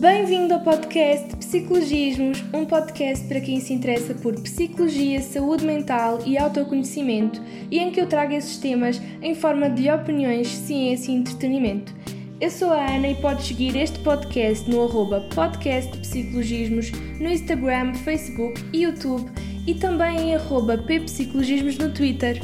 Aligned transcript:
Bem-vindo 0.00 0.54
ao 0.54 0.60
podcast 0.60 1.34
Psicologismos, 1.38 2.44
um 2.54 2.64
podcast 2.64 3.26
para 3.26 3.40
quem 3.40 3.58
se 3.58 3.72
interessa 3.72 4.14
por 4.14 4.32
psicologia, 4.40 5.20
saúde 5.20 5.66
mental 5.66 6.20
e 6.24 6.38
autoconhecimento 6.38 7.42
e 7.68 7.80
em 7.80 7.90
que 7.90 8.00
eu 8.00 8.06
trago 8.06 8.32
esses 8.32 8.58
temas 8.58 9.02
em 9.20 9.34
forma 9.34 9.68
de 9.68 9.90
opiniões, 9.90 10.46
ciência 10.46 11.10
e 11.10 11.16
entretenimento. 11.16 11.92
Eu 12.40 12.48
sou 12.48 12.70
a 12.70 12.94
Ana 12.94 13.08
e 13.08 13.16
podes 13.16 13.48
seguir 13.48 13.74
este 13.74 13.98
podcast 13.98 14.70
no 14.70 14.84
arroba 14.84 15.26
podcast 15.34 15.90
Psicologismos 15.98 16.92
no 17.18 17.28
Instagram, 17.28 17.92
Facebook 17.94 18.64
e 18.72 18.82
YouTube 18.82 19.28
e 19.66 19.74
também 19.74 20.30
em 20.30 20.34
arroba 20.36 20.78
ppsicologismos 20.78 21.76
no 21.76 21.92
Twitter. 21.92 22.40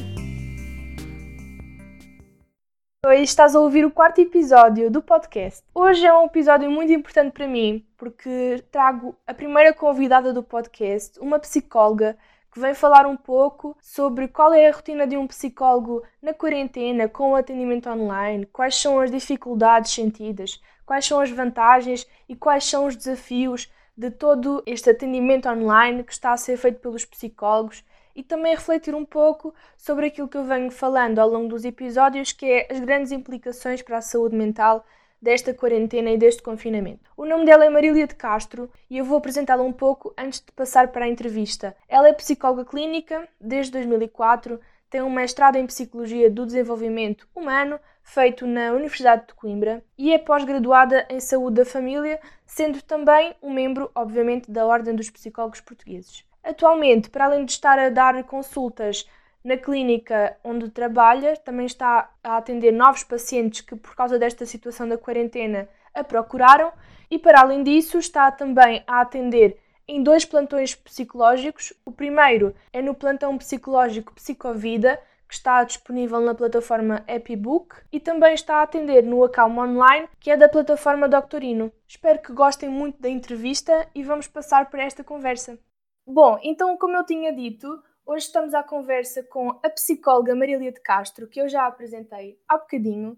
Hoje 3.07 3.25
estás 3.25 3.55
a 3.55 3.61
ouvir 3.61 3.85
o 3.85 3.91
quarto 3.91 4.23
episódio 4.23 4.91
do 4.91 5.03
podcast. 5.03 5.63
Hoje 5.75 6.07
é 6.07 6.13
um 6.15 6.25
episódio 6.25 6.71
muito 6.71 6.91
importante 6.91 7.33
para 7.33 7.47
mim 7.47 7.85
porque 7.99 8.65
trago 8.73 9.15
a 9.27 9.35
primeira 9.35 9.75
convidada 9.75 10.33
do 10.33 10.43
podcast, 10.43 11.21
uma 11.21 11.39
psicóloga 11.39 12.17
que 12.51 12.59
vem 12.59 12.73
falar 12.73 13.05
um 13.05 13.15
pouco 13.15 13.77
sobre 13.79 14.27
qual 14.27 14.55
é 14.55 14.71
a 14.71 14.73
rotina 14.73 15.07
de 15.07 15.19
um 15.19 15.27
psicólogo 15.27 16.03
na 16.23 16.33
quarentena 16.33 17.07
com 17.07 17.33
o 17.33 17.37
atendimento 17.37 17.91
online, 17.91 18.47
quais 18.47 18.75
são 18.75 18.99
as 18.99 19.11
dificuldades 19.11 19.93
sentidas, 19.93 20.59
quais 20.87 21.05
são 21.05 21.21
as 21.21 21.29
vantagens 21.29 22.07
e 22.27 22.35
quais 22.35 22.65
são 22.65 22.87
os 22.87 22.97
desafios 22.97 23.71
de 23.95 24.11
todo 24.11 24.63
este 24.65 24.89
atendimento 24.89 25.47
online 25.47 26.05
que 26.05 26.13
está 26.13 26.33
a 26.33 26.39
ser 26.39 26.57
feito 26.57 26.81
pelos 26.81 27.05
psicólogos 27.05 27.85
e 28.15 28.23
também 28.23 28.55
refletir 28.55 28.95
um 28.95 29.05
pouco 29.05 29.55
sobre 29.77 30.07
aquilo 30.07 30.29
que 30.29 30.37
eu 30.37 30.45
venho 30.45 30.71
falando 30.71 31.19
ao 31.19 31.29
longo 31.29 31.49
dos 31.49 31.65
episódios, 31.65 32.33
que 32.33 32.47
é 32.47 32.69
as 32.71 32.81
grandes 32.81 33.13
implicações 33.13 33.83
para 33.83 33.99
a 33.99 34.03
saúde 34.03 34.37
mental 34.37 34.85
desta 35.21 35.55
quarentena 35.55 36.11
e 36.11 36.19
deste 36.19 36.43
confinamento. 36.43 37.11
O 37.17 37.25
nome 37.25 37.47
dela 37.47 37.65
é 37.65 37.71
Marília 37.71 38.07
de 38.07 38.15
Castro 38.15 38.71
e 38.91 38.99
eu 38.99 39.05
vou 39.05 39.17
apresentá-la 39.17 39.63
um 39.63 39.73
pouco 39.73 40.13
antes 40.19 40.41
de 40.41 40.53
passar 40.53 40.89
para 40.89 41.07
a 41.07 41.09
entrevista. 41.09 41.75
Ela 41.89 42.09
é 42.09 42.13
psicóloga 42.13 42.65
clínica 42.65 43.27
desde 43.41 43.73
2004, 43.73 44.61
tem 44.91 45.03
um 45.03 45.11
mestrado 45.11 45.57
em 45.57 45.67
Psicologia 45.67 46.31
do 46.31 46.45
Desenvolvimento 46.45 47.27
Humano, 47.35 47.81
feito 48.03 48.47
na 48.47 48.71
Universidade 48.73 49.27
de 49.27 49.35
Coimbra, 49.35 49.83
e 49.97 50.13
é 50.13 50.19
pós-graduada 50.19 51.07
em 51.09 51.19
Saúde 51.19 51.57
da 51.57 51.65
Família, 51.65 52.21
sendo 52.47 52.83
também 52.83 53.35
um 53.43 53.53
membro, 53.53 53.91
obviamente, 53.95 54.51
da 54.51 54.67
Ordem 54.67 54.95
dos 54.95 55.11
Psicólogos 55.11 55.61
Portugueses. 55.61 56.25
Atualmente, 56.45 57.09
para 57.09 57.25
além 57.25 57.47
de 57.47 57.53
estar 57.53 57.79
a 57.79 57.89
dar 57.89 58.23
consultas 58.25 59.09
na 59.43 59.57
clínica 59.57 60.37
onde 60.45 60.69
trabalha, 60.69 61.37
também 61.39 61.65
está 61.65 62.11
a 62.23 62.37
atender 62.37 62.71
novos 62.71 63.03
pacientes 63.03 63.63
que, 63.63 63.75
por 63.75 63.97
causa 63.97 64.19
desta 64.19 64.45
situação 64.45 64.87
da 64.87 64.99
quarentena, 64.99 65.69
a 65.95 66.05
procuraram 66.05 66.71
e, 67.11 67.19
para 67.19 67.41
além 67.41 67.63
disso, 67.63 67.99
está 67.99 68.31
também 68.31 68.85
a 68.87 69.01
atender 69.01 69.59
em 69.89 70.03
dois 70.03 70.25
plantões 70.27 70.75
psicológicos. 70.75 71.73
O 71.85 71.91
primeiro 71.91 72.55
é 72.73 72.83
no 72.83 72.95
plantão 72.95 73.37
psicológico 73.39 74.15
Psicovida, 74.15 75.01
que 75.27 75.35
está 75.35 75.65
disponível 75.65 76.21
na 76.21 76.35
plataforma 76.35 77.03
EpiBook 77.07 77.77
e 77.91 77.99
também 77.99 78.35
está 78.35 78.57
a 78.57 78.63
atender 78.63 79.03
no 79.03 79.25
Acalmo 79.25 79.63
Online, 79.63 80.09
que 80.21 80.31
é 80.31 80.37
da 80.37 80.49
plataforma 80.49 81.09
Doctorino. 81.09 81.73
Espero 81.89 82.21
que 82.21 82.33
gostem 82.33 82.69
muito 82.69 83.01
da 83.01 83.09
entrevista 83.09 83.87
e 83.95 84.03
vamos 84.03 84.27
passar 84.27 84.69
para 84.71 84.85
esta 84.85 85.03
conversa. 85.03 85.59
Bom, 86.07 86.39
então, 86.43 86.77
como 86.77 86.97
eu 86.97 87.05
tinha 87.05 87.33
dito, 87.33 87.83
hoje 88.05 88.27
estamos 88.27 88.53
à 88.53 88.63
conversa 88.63 89.23
com 89.23 89.51
a 89.63 89.71
psicóloga 89.71 90.35
Marília 90.35 90.71
de 90.71 90.81
Castro, 90.81 91.27
que 91.27 91.41
eu 91.41 91.49
já 91.49 91.67
apresentei 91.67 92.39
há 92.47 92.59
bocadinho. 92.59 93.17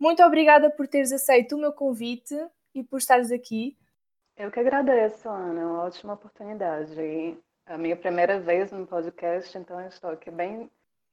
Muito 0.00 0.22
obrigada 0.22 0.70
por 0.70 0.88
teres 0.88 1.12
aceito 1.12 1.56
o 1.56 1.58
meu 1.58 1.72
convite 1.72 2.34
e 2.74 2.82
por 2.82 2.98
estares 2.98 3.30
aqui. 3.30 3.76
Eu 4.36 4.50
que 4.50 4.60
agradeço, 4.60 5.28
Ana, 5.28 5.60
é 5.60 5.64
uma 5.64 5.84
ótima 5.84 6.14
oportunidade. 6.14 6.98
E 7.00 7.38
a 7.66 7.76
minha 7.76 7.96
primeira 7.96 8.38
vez 8.40 8.70
no 8.70 8.86
podcast, 8.86 9.56
então 9.56 9.80
estou 9.86 10.10
aqui 10.10 10.30
bem 10.30 10.70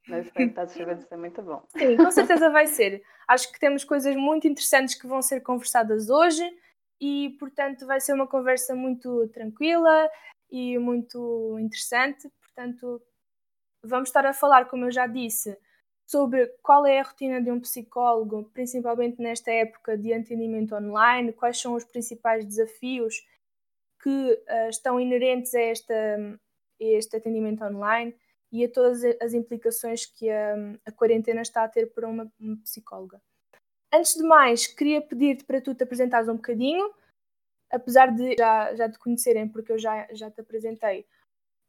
na 0.07 0.19
expectativa 0.19 0.95
de 0.95 1.03
ser 1.07 1.17
muito 1.17 1.41
bom. 1.41 1.63
Sim, 1.77 1.97
com 1.97 2.11
certeza 2.11 2.49
vai 2.49 2.67
ser. 2.67 3.01
Acho 3.27 3.51
que 3.51 3.59
temos 3.59 3.83
coisas 3.83 4.15
muito 4.15 4.47
interessantes 4.47 4.95
que 4.95 5.07
vão 5.07 5.21
ser 5.21 5.41
conversadas 5.41 6.09
hoje 6.09 6.43
e, 6.99 7.35
portanto, 7.39 7.85
vai 7.85 7.99
ser 7.99 8.13
uma 8.13 8.27
conversa 8.27 8.75
muito 8.75 9.27
tranquila, 9.29 10.09
e 10.53 10.77
muito 10.77 11.57
interessante. 11.59 12.29
Portanto, 12.39 13.01
vamos 13.83 14.09
estar 14.09 14.23
a 14.23 14.33
falar, 14.33 14.69
como 14.69 14.85
eu 14.85 14.91
já 14.91 15.07
disse, 15.07 15.57
sobre 16.05 16.45
qual 16.61 16.85
é 16.85 16.99
a 16.99 17.03
rotina 17.03 17.41
de 17.41 17.49
um 17.49 17.59
psicólogo, 17.59 18.51
principalmente 18.53 19.19
nesta 19.19 19.51
época 19.51 19.97
de 19.97 20.13
atendimento 20.13 20.75
online, 20.75 21.33
quais 21.33 21.59
são 21.59 21.73
os 21.73 21.83
principais 21.83 22.45
desafios 22.45 23.25
que 23.99 24.09
uh, 24.09 24.69
estão 24.69 24.99
inerentes 24.99 25.55
a, 25.55 25.61
esta, 25.61 25.93
a 25.95 26.83
este 26.83 27.17
atendimento 27.17 27.63
online 27.63 28.15
e 28.51 28.63
a 28.63 28.69
todas 28.69 29.01
as 29.19 29.33
implicações 29.33 30.05
que 30.05 30.29
a, 30.29 30.55
a 30.85 30.91
quarentena 30.91 31.41
está 31.41 31.63
a 31.63 31.67
ter 31.67 31.91
para 31.91 32.07
uma, 32.07 32.31
uma 32.39 32.57
psicóloga. 32.57 33.19
Antes 33.91 34.13
de 34.13 34.23
mais, 34.23 34.67
queria 34.67 35.01
pedir-te 35.01 35.45
para 35.45 35.61
tu 35.61 35.73
te 35.73 35.83
apresentares 35.83 36.29
um 36.29 36.35
bocadinho, 36.35 36.93
apesar 37.73 38.11
de 38.11 38.35
já, 38.37 38.75
já 38.75 38.89
te 38.89 38.99
conhecerem, 38.99 39.47
porque 39.47 39.71
eu 39.71 39.79
já, 39.79 40.07
já 40.11 40.29
te 40.29 40.41
apresentei 40.41 41.05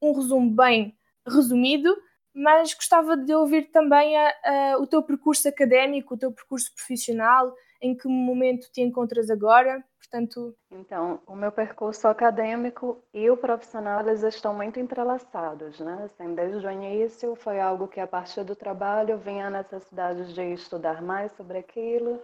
um 0.02 0.12
resumo 0.12 0.50
bem 0.50 0.96
resumido, 1.26 1.96
mas 2.34 2.74
gostava 2.74 3.16
de 3.16 3.34
ouvir 3.34 3.70
também 3.70 4.16
a, 4.16 4.34
a, 4.44 4.78
o 4.78 4.86
teu 4.86 5.02
percurso 5.02 5.48
académico, 5.48 6.14
o 6.14 6.18
teu 6.18 6.32
percurso 6.32 6.72
profissional, 6.74 7.54
em 7.80 7.96
que 7.96 8.08
momento 8.08 8.70
te 8.72 8.80
encontras 8.80 9.30
agora, 9.30 9.82
portanto... 9.98 10.54
Então, 10.70 11.20
o 11.26 11.36
meu 11.36 11.52
percurso 11.52 12.08
acadêmico 12.08 13.02
e 13.12 13.30
o 13.30 13.36
profissional, 13.36 14.00
eles 14.00 14.22
estão 14.22 14.54
muito 14.54 14.80
entrelaçados, 14.80 15.78
né? 15.80 16.04
Assim, 16.04 16.34
desde 16.34 16.66
o 16.66 16.70
início 16.70 17.34
foi 17.36 17.60
algo 17.60 17.88
que 17.88 18.00
a 18.00 18.06
partir 18.06 18.42
do 18.44 18.56
trabalho 18.56 19.18
vinha 19.18 19.46
a 19.46 19.50
necessidade 19.50 20.34
de 20.34 20.42
estudar 20.54 21.02
mais 21.02 21.32
sobre 21.32 21.58
aquilo, 21.58 22.20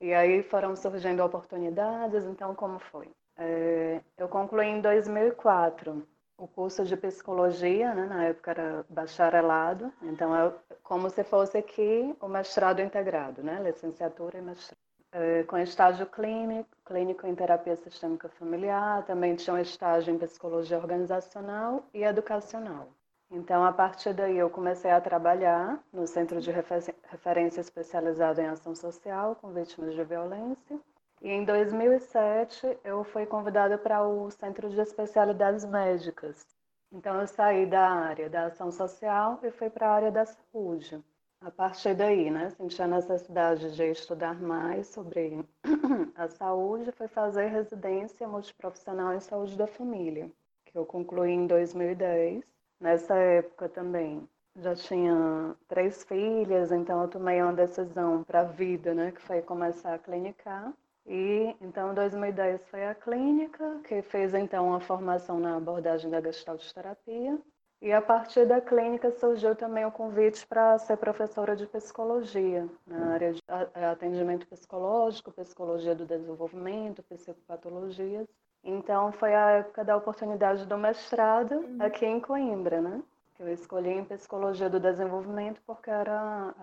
e 0.00 0.14
aí 0.14 0.42
foram 0.42 0.74
surgindo 0.74 1.22
oportunidades, 1.22 2.24
então 2.24 2.54
como 2.54 2.78
foi? 2.78 3.10
É, 3.42 4.02
eu 4.18 4.28
concluí 4.28 4.66
em 4.66 4.82
2004 4.82 6.06
o 6.36 6.46
curso 6.46 6.84
de 6.84 6.94
psicologia, 6.94 7.94
né, 7.94 8.04
na 8.04 8.24
época 8.24 8.50
era 8.50 8.84
bacharelado, 8.88 9.90
então 10.02 10.36
é 10.36 10.52
como 10.82 11.08
se 11.08 11.24
fosse 11.24 11.56
aqui 11.56 12.14
o 12.20 12.28
mestrado 12.28 12.80
integrado, 12.80 13.42
né, 13.42 13.62
licenciatura 13.62 14.38
e 14.38 14.42
mestrado. 14.42 14.78
É, 15.12 15.42
com 15.44 15.58
estágio 15.58 16.06
clínico, 16.06 16.68
clínico 16.84 17.26
em 17.26 17.34
terapia 17.34 17.74
sistêmica 17.76 18.28
familiar, 18.28 19.04
também 19.06 19.34
tinha 19.34 19.54
um 19.54 19.58
estágio 19.58 20.14
em 20.14 20.18
psicologia 20.18 20.76
organizacional 20.78 21.84
e 21.92 22.04
educacional. 22.04 22.88
Então, 23.30 23.64
a 23.64 23.72
partir 23.72 24.12
daí, 24.12 24.38
eu 24.38 24.50
comecei 24.50 24.90
a 24.90 25.00
trabalhar 25.00 25.82
no 25.92 26.06
Centro 26.06 26.40
de 26.40 26.50
Referência 26.50 27.60
Especializado 27.60 28.40
em 28.40 28.46
Ação 28.46 28.74
Social 28.74 29.36
com 29.36 29.52
vítimas 29.52 29.94
de 29.94 30.04
violência 30.04 30.78
e 31.22 31.30
em 31.30 31.44
2007 31.44 32.78
eu 32.82 33.04
fui 33.04 33.26
convidada 33.26 33.76
para 33.76 34.06
o 34.06 34.30
Centro 34.30 34.70
de 34.70 34.80
Especialidades 34.80 35.64
Médicas. 35.64 36.46
Então 36.90 37.20
eu 37.20 37.26
saí 37.26 37.66
da 37.66 37.88
área 37.88 38.28
da 38.30 38.46
ação 38.46 38.72
social 38.72 39.38
e 39.42 39.50
fui 39.50 39.68
para 39.68 39.88
a 39.88 39.94
área 39.94 40.10
da 40.10 40.24
saúde. 40.24 41.02
A 41.42 41.50
partir 41.50 41.94
daí, 41.94 42.30
né, 42.30 42.50
senti 42.50 42.82
a 42.82 42.86
necessidade 42.86 43.74
de 43.74 43.84
estudar 43.90 44.40
mais 44.40 44.88
sobre 44.88 45.44
a 46.14 46.28
saúde, 46.28 46.92
fui 46.92 47.08
fazer 47.08 47.46
residência 47.46 48.26
multiprofissional 48.26 49.14
em 49.14 49.20
saúde 49.20 49.56
da 49.56 49.66
família, 49.66 50.30
que 50.66 50.76
eu 50.76 50.84
concluí 50.84 51.32
em 51.32 51.46
2010. 51.46 52.44
Nessa 52.80 53.14
época 53.14 53.68
também 53.68 54.28
já 54.56 54.74
tinha 54.74 55.54
três 55.68 56.02
filhas, 56.04 56.72
então 56.72 57.02
eu 57.02 57.08
tomei 57.08 57.40
uma 57.40 57.52
decisão 57.52 58.24
para 58.24 58.40
a 58.40 58.44
vida, 58.44 58.92
né, 58.94 59.12
que 59.12 59.20
foi 59.20 59.40
começar 59.42 59.94
a 59.94 59.98
clinicar. 59.98 60.72
E 61.12 61.56
então, 61.60 61.90
em 61.90 61.94
2010 61.94 62.68
foi 62.68 62.86
a 62.86 62.94
clínica, 62.94 63.80
que 63.82 64.00
fez 64.00 64.32
então 64.32 64.68
uma 64.68 64.78
formação 64.78 65.40
na 65.40 65.56
abordagem 65.56 66.08
da 66.08 66.20
gestaltoterapia. 66.20 67.36
E 67.82 67.92
a 67.92 68.00
partir 68.00 68.46
da 68.46 68.60
clínica 68.60 69.10
surgiu 69.10 69.56
também 69.56 69.84
o 69.84 69.90
convite 69.90 70.46
para 70.46 70.78
ser 70.78 70.96
professora 70.98 71.56
de 71.56 71.66
psicologia, 71.66 72.68
na 72.86 73.14
área 73.14 73.32
de 73.32 73.40
atendimento 73.74 74.46
psicológico, 74.46 75.32
psicologia 75.32 75.96
do 75.96 76.06
desenvolvimento, 76.06 77.02
psicopatologias. 77.02 78.28
Então 78.62 79.10
foi 79.10 79.34
a 79.34 79.50
época 79.50 79.82
da 79.82 79.96
oportunidade 79.96 80.64
do 80.64 80.78
mestrado 80.78 81.56
uhum. 81.56 81.78
aqui 81.80 82.06
em 82.06 82.20
Coimbra, 82.20 82.80
né? 82.80 83.02
Eu 83.40 83.48
escolhi 83.48 83.90
em 83.90 84.04
psicologia 84.04 84.70
do 84.70 84.78
desenvolvimento 84.78 85.60
porque 85.66 85.90
era, 85.90 86.54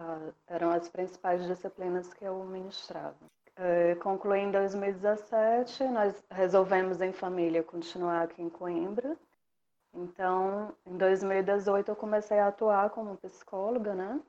eram 0.47 0.69
as 0.69 0.87
principais 0.87 1.45
disciplinas 1.45 2.13
que 2.13 2.23
eu 2.23 2.45
ministrava. 2.45 3.15
É, 3.57 3.95
concluí 3.95 4.39
em 4.39 4.51
2017, 4.51 5.83
nós 5.85 6.23
resolvemos 6.29 7.01
em 7.01 7.11
família 7.11 7.63
continuar 7.63 8.21
aqui 8.23 8.41
em 8.41 8.49
Coimbra. 8.49 9.17
Então, 9.93 10.75
em 10.85 10.97
2018 10.97 11.89
eu 11.91 11.95
comecei 11.95 12.39
a 12.39 12.47
atuar 12.49 12.89
como 12.91 13.17
psicóloga, 13.17 13.95
né? 13.95 14.21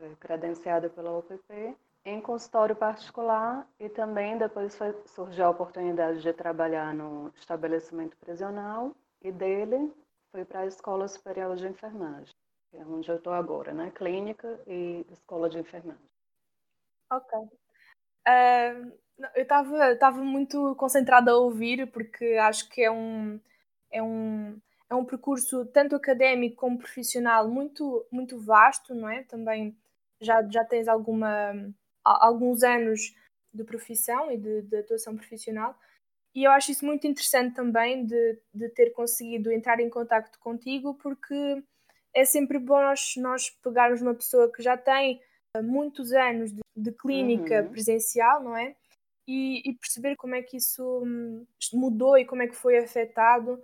É, 0.00 0.14
credenciada 0.20 0.90
pela 0.90 1.18
UPP. 1.18 1.76
em 2.04 2.20
consultório 2.20 2.76
particular 2.76 3.66
e 3.80 3.88
também 3.88 4.38
depois 4.38 4.76
foi, 4.76 4.94
surgiu 5.06 5.46
a 5.46 5.50
oportunidade 5.50 6.22
de 6.22 6.32
trabalhar 6.32 6.94
no 6.94 7.32
estabelecimento 7.36 8.16
prisional 8.18 8.92
e 9.22 9.32
dele 9.32 9.92
fui 10.32 10.44
para 10.44 10.60
a 10.60 10.66
Escola 10.66 11.08
Superior 11.08 11.56
de 11.56 11.66
Enfermagem, 11.68 12.34
que 12.70 12.76
é 12.78 12.84
onde 12.86 13.10
eu 13.10 13.16
estou 13.16 13.32
agora, 13.32 13.74
né? 13.74 13.90
Clínica 13.94 14.60
e 14.66 15.06
Escola 15.10 15.48
de 15.50 15.58
Enfermagem. 15.58 16.08
Ok. 17.10 17.65
Uh, 18.26 18.92
eu 19.34 19.42
estava 19.92 20.22
muito 20.22 20.74
concentrada 20.76 21.30
a 21.30 21.36
ouvir 21.36 21.86
porque 21.90 22.34
acho 22.34 22.68
que 22.68 22.82
é 22.82 22.90
um, 22.90 23.40
é 23.90 24.02
um, 24.02 24.60
é 24.90 24.94
um 24.94 25.04
percurso 25.04 25.64
tanto 25.66 25.96
académico 25.96 26.56
como 26.56 26.78
profissional 26.78 27.48
muito, 27.48 28.04
muito 28.10 28.38
vasto, 28.38 28.94
não 28.94 29.08
é? 29.08 29.22
Também 29.22 29.76
já, 30.20 30.42
já 30.50 30.64
tens 30.64 30.88
alguma 30.88 31.54
alguns 32.04 32.62
anos 32.62 33.14
de 33.52 33.64
profissão 33.64 34.30
e 34.30 34.36
de, 34.36 34.62
de, 34.62 34.76
atuação 34.76 35.16
profissional. 35.16 35.76
E 36.34 36.44
eu 36.44 36.52
acho 36.52 36.70
isso 36.70 36.84
muito 36.84 37.06
interessante 37.06 37.54
também 37.54 38.04
de, 38.04 38.38
de 38.54 38.68
ter 38.68 38.90
conseguido 38.90 39.50
entrar 39.50 39.80
em 39.80 39.88
contato 39.88 40.38
contigo, 40.38 40.94
porque 40.94 41.62
é 42.14 42.24
sempre 42.24 42.58
bom 42.58 42.80
nós, 42.80 43.14
nós 43.16 43.50
pegarmos 43.62 44.02
uma 44.02 44.14
pessoa 44.14 44.52
que 44.52 44.62
já 44.62 44.76
tem 44.76 45.20
eh, 45.56 45.62
muitos 45.62 46.12
anos 46.12 46.52
de, 46.52 46.60
de 46.76 46.92
clínica 46.92 47.62
uhum. 47.62 47.70
presencial, 47.70 48.42
não 48.42 48.56
é? 48.56 48.74
E, 49.26 49.68
e, 49.68 49.74
perceber 49.74 50.14
como 50.14 50.36
é 50.36 50.42
que 50.42 50.56
isso 50.56 51.02
hum, 51.04 51.44
mudou 51.72 52.16
e 52.16 52.24
como 52.24 52.42
é 52.42 52.46
que 52.46 52.54
foi 52.54 52.78
afetado 52.78 53.60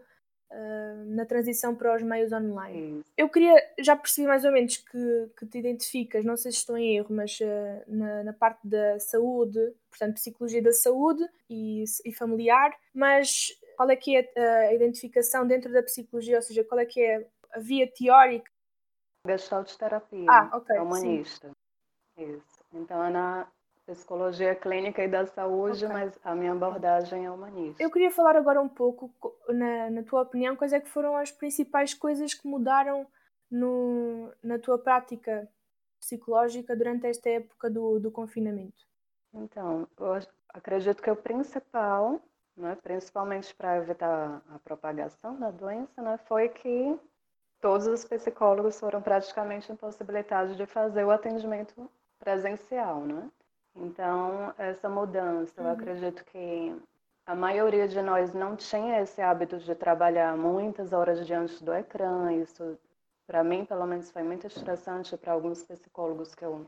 uh, 0.50 1.04
na 1.14 1.24
transição 1.24 1.72
para 1.74 1.94
os 1.94 2.02
meios 2.02 2.32
online. 2.32 3.04
Eu 3.16 3.28
queria, 3.28 3.54
já 3.78 3.94
percebi 3.94 4.26
mais 4.26 4.44
ou 4.44 4.50
menos 4.50 4.76
que, 4.76 5.30
que 5.38 5.46
te 5.46 5.58
identificas, 5.58 6.24
não 6.24 6.36
sei 6.36 6.50
se 6.50 6.58
estou 6.58 6.76
em 6.76 6.96
erro, 6.96 7.14
mas 7.14 7.38
uh, 7.40 7.84
na, 7.86 8.24
na, 8.24 8.32
parte 8.32 8.66
da 8.66 8.98
saúde, 8.98 9.72
portanto, 9.88 10.14
psicologia 10.14 10.62
da 10.62 10.72
saúde 10.72 11.24
e, 11.48 11.84
e 12.04 12.12
familiar, 12.12 12.76
mas 12.92 13.48
qual 13.76 13.88
é 13.88 13.94
que 13.94 14.16
é 14.16 14.32
a, 14.36 14.56
a 14.68 14.74
identificação 14.74 15.46
dentro 15.46 15.72
da 15.72 15.82
psicologia, 15.82 16.36
ou 16.36 16.42
seja, 16.42 16.64
qual 16.64 16.80
é 16.80 16.86
que 16.86 17.00
é 17.00 17.24
a 17.52 17.60
via 17.60 17.86
teórica? 17.86 18.50
Gestalt 19.26 19.72
terapia, 19.76 20.26
ah, 20.28 20.56
okay, 20.56 20.78
humanista. 20.78 21.48
Sim. 21.48 21.54
Isso. 22.18 22.51
Então, 22.74 23.02
é 23.04 23.10
na 23.10 23.46
psicologia 23.86 24.54
clínica 24.54 25.02
e 25.02 25.08
da 25.08 25.26
saúde, 25.26 25.84
okay. 25.84 25.96
mas 25.96 26.18
a 26.24 26.34
minha 26.34 26.52
abordagem 26.52 27.26
é 27.26 27.30
humanista. 27.30 27.82
Eu 27.82 27.90
queria 27.90 28.10
falar 28.10 28.36
agora 28.36 28.60
um 28.60 28.68
pouco, 28.68 29.12
na, 29.48 29.90
na 29.90 30.02
tua 30.02 30.22
opinião, 30.22 30.56
quais 30.56 30.72
é 30.72 30.80
que 30.80 30.88
foram 30.88 31.16
as 31.16 31.30
principais 31.30 31.92
coisas 31.92 32.32
que 32.32 32.46
mudaram 32.46 33.06
no, 33.50 34.32
na 34.42 34.58
tua 34.58 34.78
prática 34.78 35.48
psicológica 35.98 36.76
durante 36.76 37.06
esta 37.06 37.28
época 37.28 37.68
do, 37.68 37.98
do 37.98 38.10
confinamento? 38.10 38.86
Então, 39.34 39.88
eu 39.98 40.18
acredito 40.50 41.02
que 41.02 41.10
o 41.10 41.16
principal, 41.16 42.20
né, 42.56 42.76
principalmente 42.82 43.54
para 43.54 43.78
evitar 43.78 44.42
a 44.48 44.58
propagação 44.60 45.38
da 45.38 45.50
doença, 45.50 46.00
né, 46.02 46.18
foi 46.26 46.48
que 46.48 46.98
todos 47.60 47.86
os 47.86 48.04
psicólogos 48.04 48.78
foram 48.78 49.00
praticamente 49.00 49.70
impossibilitados 49.72 50.56
de 50.56 50.66
fazer 50.66 51.04
o 51.04 51.10
atendimento 51.10 51.88
presencial, 52.22 53.00
né? 53.00 53.28
Então, 53.74 54.54
essa 54.56 54.88
mudança, 54.88 55.60
uhum. 55.60 55.66
eu 55.66 55.72
acredito 55.72 56.24
que 56.26 56.76
a 57.26 57.34
maioria 57.34 57.88
de 57.88 58.00
nós 58.00 58.32
não 58.32 58.54
tinha 58.54 59.00
esse 59.00 59.20
hábito 59.20 59.58
de 59.58 59.74
trabalhar 59.74 60.36
muitas 60.36 60.92
horas 60.92 61.26
diante 61.26 61.62
do 61.64 61.74
ecrã. 61.74 62.32
Isso, 62.32 62.78
para 63.26 63.42
mim, 63.42 63.64
pelo 63.64 63.86
menos, 63.86 64.10
foi 64.10 64.22
muito 64.22 64.46
estressante 64.46 65.16
para 65.16 65.32
alguns 65.32 65.64
psicólogos 65.64 66.34
que 66.34 66.44
eu 66.44 66.66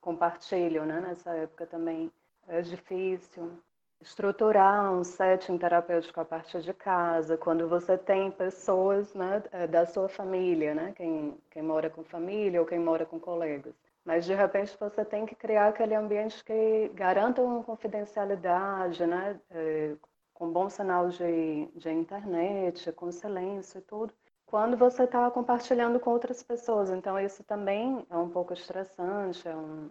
compartilho, 0.00 0.84
né? 0.84 1.00
Nessa 1.00 1.30
época 1.34 1.66
também 1.66 2.10
é 2.48 2.60
difícil 2.60 3.52
estruturar 4.00 4.92
um 4.92 5.02
setting 5.04 5.58
terapêutico 5.58 6.20
a 6.20 6.24
partir 6.24 6.60
de 6.60 6.72
casa, 6.72 7.36
quando 7.36 7.68
você 7.68 7.98
tem 7.98 8.30
pessoas 8.30 9.12
né, 9.12 9.42
é, 9.50 9.66
da 9.66 9.84
sua 9.86 10.08
família, 10.08 10.74
né? 10.74 10.92
Quem, 10.96 11.36
quem 11.50 11.62
mora 11.62 11.90
com 11.90 12.02
família 12.04 12.60
ou 12.60 12.66
quem 12.66 12.78
mora 12.78 13.04
com 13.04 13.18
colegas 13.20 13.74
mas 14.08 14.24
de 14.24 14.32
repente 14.34 14.74
você 14.80 15.04
tem 15.04 15.26
que 15.26 15.34
criar 15.34 15.68
aquele 15.68 15.94
ambiente 15.94 16.42
que 16.42 16.88
garanta 16.94 17.42
uma 17.42 17.62
confidencialidade, 17.62 19.06
né? 19.06 19.38
É, 19.50 19.94
com 20.32 20.50
bom 20.50 20.70
sinal 20.70 21.10
de, 21.10 21.66
de 21.74 21.90
internet, 21.90 22.90
com 22.92 23.12
silêncio 23.12 23.80
e 23.80 23.82
tudo, 23.82 24.14
quando 24.46 24.78
você 24.78 25.04
está 25.04 25.30
compartilhando 25.30 26.00
com 26.00 26.08
outras 26.08 26.42
pessoas. 26.42 26.88
Então 26.88 27.20
isso 27.20 27.44
também 27.44 28.06
é 28.08 28.16
um 28.16 28.30
pouco 28.30 28.54
estressante, 28.54 29.46
é 29.46 29.54
um, 29.54 29.90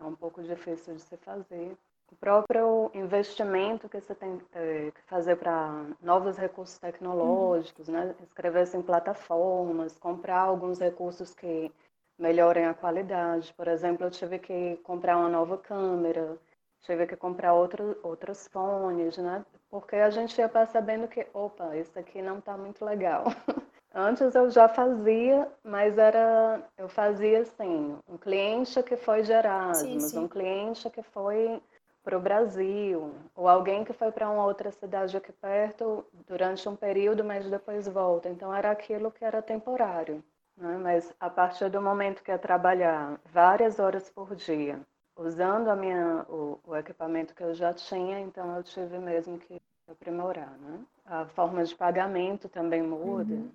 é 0.00 0.04
um 0.04 0.14
pouco 0.14 0.42
difícil 0.42 0.94
de 0.94 1.00
se 1.00 1.16
fazer. 1.16 1.74
O 2.12 2.16
próprio 2.16 2.90
investimento 2.92 3.88
que 3.88 3.98
você 3.98 4.14
tem 4.14 4.38
é, 4.52 4.90
que 4.90 5.02
fazer 5.06 5.36
para 5.36 5.86
novos 6.02 6.36
recursos 6.36 6.78
tecnológicos, 6.78 7.88
uhum. 7.88 7.94
né? 7.94 8.14
Escrever-se 8.22 8.76
em 8.76 8.82
plataformas, 8.82 9.96
comprar 9.96 10.40
alguns 10.40 10.78
recursos 10.78 11.34
que 11.34 11.72
melhorem 12.18 12.66
a 12.66 12.74
qualidade. 12.74 13.52
Por 13.54 13.68
exemplo, 13.68 14.06
eu 14.06 14.10
tive 14.10 14.38
que 14.38 14.76
comprar 14.82 15.16
uma 15.16 15.28
nova 15.28 15.58
câmera, 15.58 16.36
tive 16.82 17.06
que 17.06 17.16
comprar 17.16 17.52
outro, 17.52 17.98
outros 18.02 18.48
fones, 18.48 19.16
né? 19.18 19.44
Porque 19.70 19.96
a 19.96 20.10
gente 20.10 20.38
ia 20.38 20.48
percebendo 20.48 21.08
que, 21.08 21.26
opa, 21.34 21.76
isso 21.76 21.98
aqui 21.98 22.22
não 22.22 22.38
está 22.38 22.56
muito 22.56 22.84
legal. 22.84 23.24
Antes 23.94 24.34
eu 24.34 24.50
já 24.50 24.68
fazia, 24.68 25.48
mas 25.64 25.96
era 25.96 26.62
eu 26.76 26.86
fazia 26.86 27.40
assim, 27.40 27.96
um 28.06 28.18
cliente 28.18 28.82
que 28.82 28.94
foi 28.94 29.22
de 29.22 29.32
Erasmus, 29.32 29.78
sim, 29.78 30.00
sim. 30.00 30.18
um 30.18 30.28
cliente 30.28 30.90
que 30.90 31.02
foi 31.02 31.62
para 32.04 32.16
o 32.16 32.20
Brasil, 32.20 33.14
ou 33.34 33.48
alguém 33.48 33.84
que 33.84 33.92
foi 33.92 34.12
para 34.12 34.30
uma 34.30 34.44
outra 34.44 34.70
cidade 34.70 35.16
aqui 35.16 35.32
perto 35.32 36.04
durante 36.28 36.68
um 36.68 36.76
período, 36.76 37.24
mas 37.24 37.50
depois 37.50 37.88
volta. 37.88 38.28
Então 38.28 38.54
era 38.54 38.70
aquilo 38.70 39.10
que 39.10 39.24
era 39.24 39.40
temporário. 39.42 40.22
Né? 40.56 40.78
Mas 40.78 41.14
a 41.20 41.28
partir 41.28 41.70
do 41.70 41.80
momento 41.80 42.22
que 42.22 42.30
eu 42.30 42.38
trabalhar 42.38 43.20
várias 43.26 43.78
horas 43.78 44.08
por 44.10 44.34
dia, 44.34 44.80
usando 45.16 45.68
a 45.68 45.76
minha, 45.76 46.24
o, 46.28 46.60
o 46.64 46.76
equipamento 46.76 47.34
que 47.34 47.42
eu 47.42 47.54
já 47.54 47.72
tinha, 47.72 48.20
então 48.20 48.56
eu 48.56 48.62
tive 48.62 48.98
mesmo 48.98 49.38
que 49.38 49.60
aprimorar. 49.88 50.58
Né? 50.58 50.84
A 51.04 51.26
forma 51.26 51.64
de 51.64 51.74
pagamento 51.74 52.48
também 52.48 52.82
muda. 52.82 53.34
Uhum. 53.34 53.50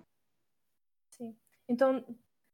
Sim. 1.10 1.36
Então 1.68 2.04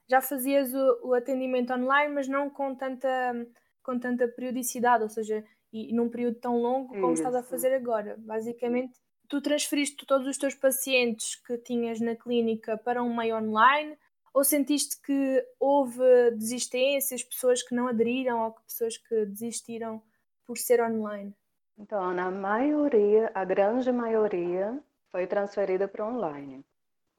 já 0.08 0.20
fazias 0.20 0.72
o, 0.72 1.08
o, 1.08 1.14
atendimento 1.14 1.72
online, 1.72 2.14
mas 2.14 2.26
não 2.26 2.48
com 2.48 2.74
tanta, 2.74 3.46
com 3.82 3.98
tanta 3.98 4.26
periodicidade, 4.26 5.02
ou 5.02 5.08
seja, 5.08 5.44
e, 5.70 5.90
e 5.90 5.92
num 5.92 6.08
período 6.08 6.40
tão 6.40 6.56
longo 6.56 6.88
como 6.88 7.12
Isso. 7.12 7.22
estás 7.22 7.34
a 7.34 7.42
fazer 7.42 7.74
agora. 7.74 8.16
Basicamente, 8.18 8.98
tu 9.28 9.42
transferiste 9.42 10.06
todos 10.06 10.26
os 10.26 10.38
teus 10.38 10.54
pacientes 10.54 11.36
que 11.36 11.58
tinhas 11.58 12.00
na 12.00 12.16
clínica 12.16 12.78
para 12.78 13.02
um 13.02 13.14
meio 13.14 13.36
online 13.36 13.98
ou 14.32 14.44
sentiste 14.44 15.00
que 15.02 15.44
houve 15.58 16.30
desistências, 16.32 17.22
pessoas 17.22 17.62
que 17.62 17.74
não 17.74 17.88
aderiram 17.88 18.44
ou 18.44 18.52
pessoas 18.66 18.96
que 18.96 19.26
desistiram 19.26 20.02
por 20.46 20.56
ser 20.56 20.80
online? 20.82 21.34
Então, 21.78 22.12
na 22.12 22.30
maioria, 22.30 23.30
a 23.34 23.44
grande 23.44 23.92
maioria 23.92 24.78
foi 25.10 25.26
transferida 25.26 25.86
para 25.86 26.06
online. 26.06 26.64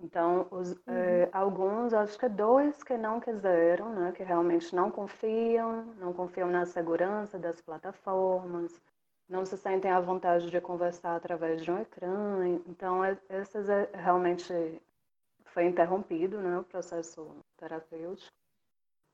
Então, 0.02 0.48
os, 0.50 0.72
uhum. 0.72 0.78
eh, 0.88 1.30
alguns, 1.34 1.94
acho 1.94 2.18
que 2.18 2.30
dois 2.30 2.82
que 2.84 2.98
não 2.98 3.20
quiseram, 3.20 3.94
né, 3.94 4.14
que 4.14 4.24
realmente 4.24 4.74
não 4.74 4.90
confiam, 4.90 5.86
não 5.98 6.14
confiam 6.14 6.50
na 6.50 6.66
segurança 6.66 7.38
das 7.38 7.60
plataformas, 7.62 8.80
não 9.28 9.46
se 9.46 9.58
sentem 9.58 9.92
à 9.92 10.00
vontade 10.00 10.50
de 10.50 10.62
conversar 10.62 11.16
através 11.16 11.62
de 11.62 11.72
um 11.72 11.80
ecrã. 11.82 12.48
Então, 12.68 13.02
esses 13.30 13.70
é 13.70 13.90
realmente 13.94 14.54
foi 15.54 15.66
interrompido 15.66 16.42
né, 16.42 16.58
o 16.58 16.64
processo 16.64 17.36
terapêutico, 17.58 18.32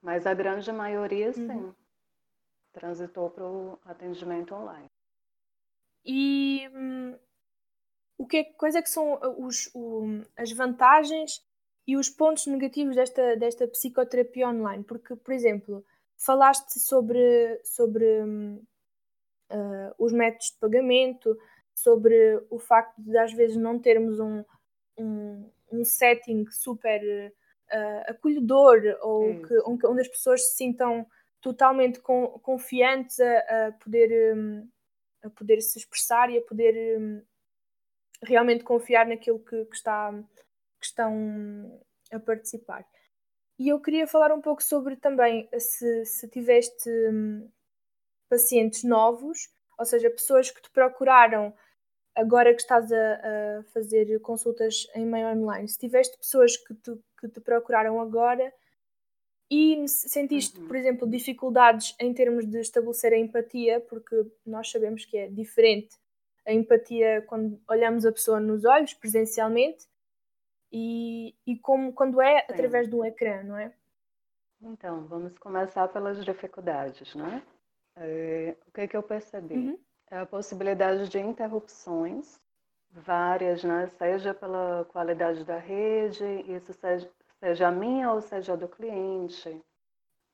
mas 0.01 0.25
a 0.25 0.33
grande 0.33 0.71
maioria, 0.71 1.33
sim, 1.33 1.47
uhum. 1.47 1.73
transitou 2.73 3.29
para 3.29 3.45
o 3.45 3.79
atendimento 3.85 4.53
online. 4.53 4.87
E 6.05 6.69
hum, 6.73 7.17
o 8.17 8.27
que 8.27 8.37
é, 8.37 8.43
quais 8.43 8.75
é 8.75 8.81
que 8.81 8.89
são 8.89 9.19
os, 9.39 9.69
o, 9.73 10.21
as 10.37 10.51
vantagens 10.51 11.43
e 11.87 11.97
os 11.97 12.09
pontos 12.09 12.45
negativos 12.47 12.95
desta, 12.95 13.35
desta 13.35 13.67
psicoterapia 13.67 14.47
online? 14.47 14.83
Porque, 14.83 15.15
por 15.15 15.33
exemplo, 15.33 15.83
falaste 16.17 16.79
sobre, 16.79 17.59
sobre 17.63 18.05
uh, 18.21 19.95
os 19.97 20.13
métodos 20.13 20.51
de 20.51 20.57
pagamento, 20.59 21.37
sobre 21.73 22.41
o 22.49 22.59
facto 22.59 23.01
de 23.01 23.17
às 23.17 23.33
vezes 23.33 23.57
não 23.57 23.79
termos 23.79 24.19
um, 24.19 24.43
um, 24.97 25.49
um 25.71 25.83
setting 25.83 26.45
super 26.49 27.01
uh, 27.71 28.11
acolhedor 28.11 28.97
ou 29.01 29.41
que, 29.41 29.57
onde, 29.65 29.87
onde, 29.87 30.01
as 30.01 30.07
pessoas 30.07 30.47
se 30.47 30.55
sintam 30.55 31.05
totalmente 31.41 31.99
com, 31.99 32.27
confiantes 32.39 33.19
a, 33.19 33.67
a 33.67 33.71
poder, 33.73 34.35
um, 34.35 34.69
a 35.23 35.29
poder 35.29 35.61
se 35.61 35.77
expressar 35.77 36.29
e 36.29 36.37
a 36.37 36.41
poder 36.41 36.99
um, 36.99 37.21
realmente 38.23 38.63
confiar 38.63 39.05
naquilo 39.05 39.39
que, 39.39 39.65
que, 39.65 39.75
está, 39.75 40.11
que 40.79 40.85
estão 40.85 41.81
a 42.11 42.19
participar. 42.19 42.85
E 43.57 43.69
eu 43.69 43.79
queria 43.79 44.05
falar 44.05 44.33
um 44.33 44.41
pouco 44.41 44.61
sobre 44.61 44.97
também 44.97 45.47
se, 45.57 46.05
se 46.05 46.27
tiveste 46.27 46.89
hum, 46.89 47.49
pacientes 48.29 48.83
novos, 48.83 49.49
ou 49.77 49.85
seja, 49.85 50.09
pessoas 50.09 50.51
que 50.51 50.61
te 50.61 50.69
procuraram 50.71 51.53
agora 52.15 52.53
que 52.53 52.61
estás 52.61 52.91
a, 52.91 52.95
a 53.59 53.63
fazer 53.73 54.19
consultas 54.21 54.87
em 54.95 55.05
meio 55.05 55.27
online. 55.27 55.67
Se 55.67 55.77
tiveste 55.77 56.17
pessoas 56.17 56.55
que 56.57 56.73
te, 56.73 56.97
que 57.19 57.27
te 57.27 57.39
procuraram 57.41 57.99
agora 57.99 58.53
e 59.51 59.87
sentiste, 59.87 60.59
uhum. 60.59 60.67
por 60.67 60.75
exemplo, 60.75 61.09
dificuldades 61.09 61.95
em 61.99 62.13
termos 62.13 62.45
de 62.45 62.59
estabelecer 62.59 63.13
a 63.13 63.17
empatia, 63.17 63.79
porque 63.81 64.25
nós 64.45 64.71
sabemos 64.71 65.05
que 65.05 65.17
é 65.17 65.27
diferente 65.27 65.95
a 66.45 66.53
empatia 66.53 67.23
quando 67.27 67.59
olhamos 67.69 68.05
a 68.05 68.11
pessoa 68.11 68.39
nos 68.39 68.65
olhos 68.65 68.93
presencialmente 68.93 69.87
e, 70.71 71.35
e 71.45 71.57
como 71.57 71.93
quando 71.93 72.21
é 72.21 72.39
Sim. 72.39 72.53
através 72.53 72.89
de 72.89 72.95
um 72.95 73.05
ecrã, 73.05 73.43
não 73.43 73.57
é? 73.57 73.73
Então, 74.61 75.05
vamos 75.05 75.37
começar 75.37 75.87
pelas 75.89 76.23
dificuldades, 76.23 77.13
né? 77.13 77.43
É, 77.97 78.55
o 78.67 78.71
que, 78.71 78.81
é 78.81 78.87
que 78.87 78.97
eu 78.97 79.03
percebi? 79.03 79.55
Uhum. 79.55 79.79
É 80.11 80.19
a 80.19 80.25
possibilidade 80.25 81.09
de 81.09 81.19
interrupções, 81.19 82.39
várias, 82.91 83.63
né? 83.63 83.87
Seja 83.97 84.33
pela 84.33 84.85
qualidade 84.85 85.43
da 85.43 85.57
rede, 85.57 86.23
isso 86.47 86.73
seja, 86.73 87.09
seja 87.39 87.67
a 87.67 87.71
minha 87.71 88.11
ou 88.11 88.21
seja 88.21 88.53
a 88.53 88.55
do 88.55 88.67
cliente, 88.67 89.61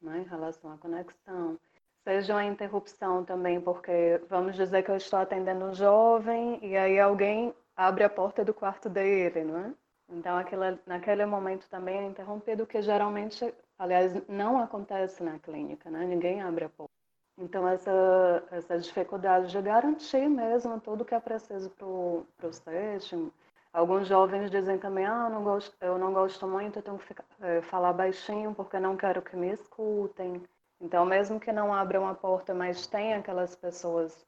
né? 0.02 0.20
em 0.20 0.30
relação 0.30 0.72
à 0.74 0.78
conexão. 0.78 1.58
Seja 2.04 2.34
uma 2.34 2.44
interrupção 2.46 3.24
também, 3.24 3.62
porque 3.62 4.22
vamos 4.28 4.56
dizer 4.56 4.84
que 4.84 4.92
eu 4.92 4.98
estou 4.98 5.20
atendendo 5.20 5.66
um 5.66 5.74
jovem 5.74 6.60
e 6.64 6.76
aí 6.76 7.00
alguém 7.00 7.54
abre 7.76 8.04
a 8.04 8.10
porta 8.10 8.44
do 8.44 8.54
quarto 8.54 8.90
dele, 8.90 9.44
não 9.44 9.58
é? 9.58 9.74
Então, 10.10 10.38
aquela, 10.38 10.78
naquele 10.86 11.26
momento 11.26 11.70
também 11.70 11.98
é 12.00 12.06
interrompido, 12.06 12.68
que 12.68 12.82
geralmente, 12.82 13.54
aliás, 13.80 14.28
não 14.28 14.60
acontece 14.60 15.24
na 15.24 15.40
clínica, 15.40 15.90
né? 15.90 16.06
Ninguém 16.06 16.42
abre 16.42 16.66
a 16.66 16.70
porta. 16.70 17.01
Então, 17.42 17.68
essa, 17.68 18.44
essa 18.52 18.78
dificuldade 18.78 19.50
de 19.50 19.60
garantir 19.62 20.30
mesmo 20.30 20.80
tudo 20.80 21.04
que 21.04 21.16
é 21.16 21.20
preciso 21.20 21.72
para 21.72 21.88
o 21.88 22.54
setting. 22.54 23.32
Alguns 23.74 24.08
jovens 24.08 24.52
dizem 24.52 24.78
também, 24.78 25.06
ah, 25.06 25.28
não 25.28 25.44
gosto, 25.44 25.76
eu 25.82 25.98
não 25.98 26.14
gosto 26.14 26.48
muito, 26.48 26.78
eu 26.78 26.84
tenho 26.84 27.00
que 27.00 27.08
ficar, 27.08 27.26
é, 27.42 27.62
falar 27.64 27.94
baixinho 27.94 28.54
porque 28.54 28.80
não 28.80 28.96
quero 28.96 29.24
que 29.24 29.36
me 29.36 29.50
escutem. 29.52 30.44
Então, 30.80 31.04
mesmo 31.04 31.40
que 31.40 31.52
não 31.52 31.74
abram 31.74 32.08
a 32.08 32.14
porta, 32.14 32.54
mas 32.54 32.86
tem 32.86 33.16
aquelas 33.16 33.56
pessoas 33.56 34.24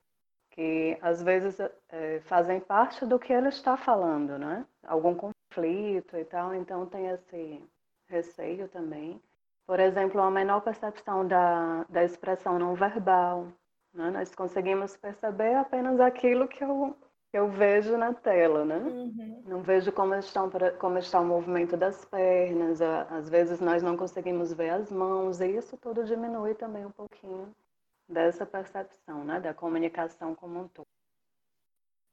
que 0.50 0.98
às 1.02 1.22
vezes 1.22 1.60
é, 1.90 2.20
fazem 2.22 2.60
parte 2.60 3.06
do 3.06 3.20
que 3.20 3.32
ele 3.32 3.50
está 3.50 3.78
falando, 3.78 4.40
né? 4.40 4.66
Algum 4.88 5.14
conflito 5.14 6.18
e 6.18 6.26
tal, 6.26 6.56
então 6.56 6.86
tem 6.88 7.08
esse 7.08 7.62
receio 8.08 8.68
também. 8.70 9.22
Por 9.66 9.80
exemplo, 9.80 10.22
a 10.22 10.30
menor 10.30 10.62
percepção 10.62 11.28
da, 11.28 11.86
da 11.90 12.04
expressão 12.04 12.60
não 12.60 12.76
verbal. 12.76 13.48
Né? 13.94 14.10
Nós 14.12 14.34
conseguimos 14.36 14.98
perceber 14.98 15.56
apenas 15.56 16.00
aquilo 16.00 16.48
que 16.48 16.64
eu, 16.64 16.96
que 17.32 17.38
eu 17.38 17.50
vejo 17.50 17.96
na 17.98 18.14
tela, 18.14 18.66
né? 18.66 18.78
Uhum. 18.78 19.44
Não 19.46 19.62
vejo 19.62 19.92
como, 19.92 20.16
estão, 20.16 20.52
como 20.80 20.98
está 20.98 21.20
o 21.20 21.26
movimento 21.26 21.78
das 21.78 22.04
pernas, 22.06 22.82
às 22.82 23.30
vezes 23.30 23.62
nós 23.62 23.82
não 23.82 23.96
conseguimos 23.96 24.52
ver 24.52 24.72
as 24.72 24.92
mãos, 24.92 25.40
e 25.40 25.56
isso 25.56 25.78
tudo 25.78 26.04
diminui 26.04 26.56
também 26.56 26.86
um 26.86 26.92
pouquinho 26.92 27.54
dessa 28.10 28.46
percepção, 28.46 29.24
né? 29.24 29.40
Da 29.40 29.54
comunicação 29.54 30.36
como 30.36 30.60
um 30.60 30.68
todo. 30.68 30.88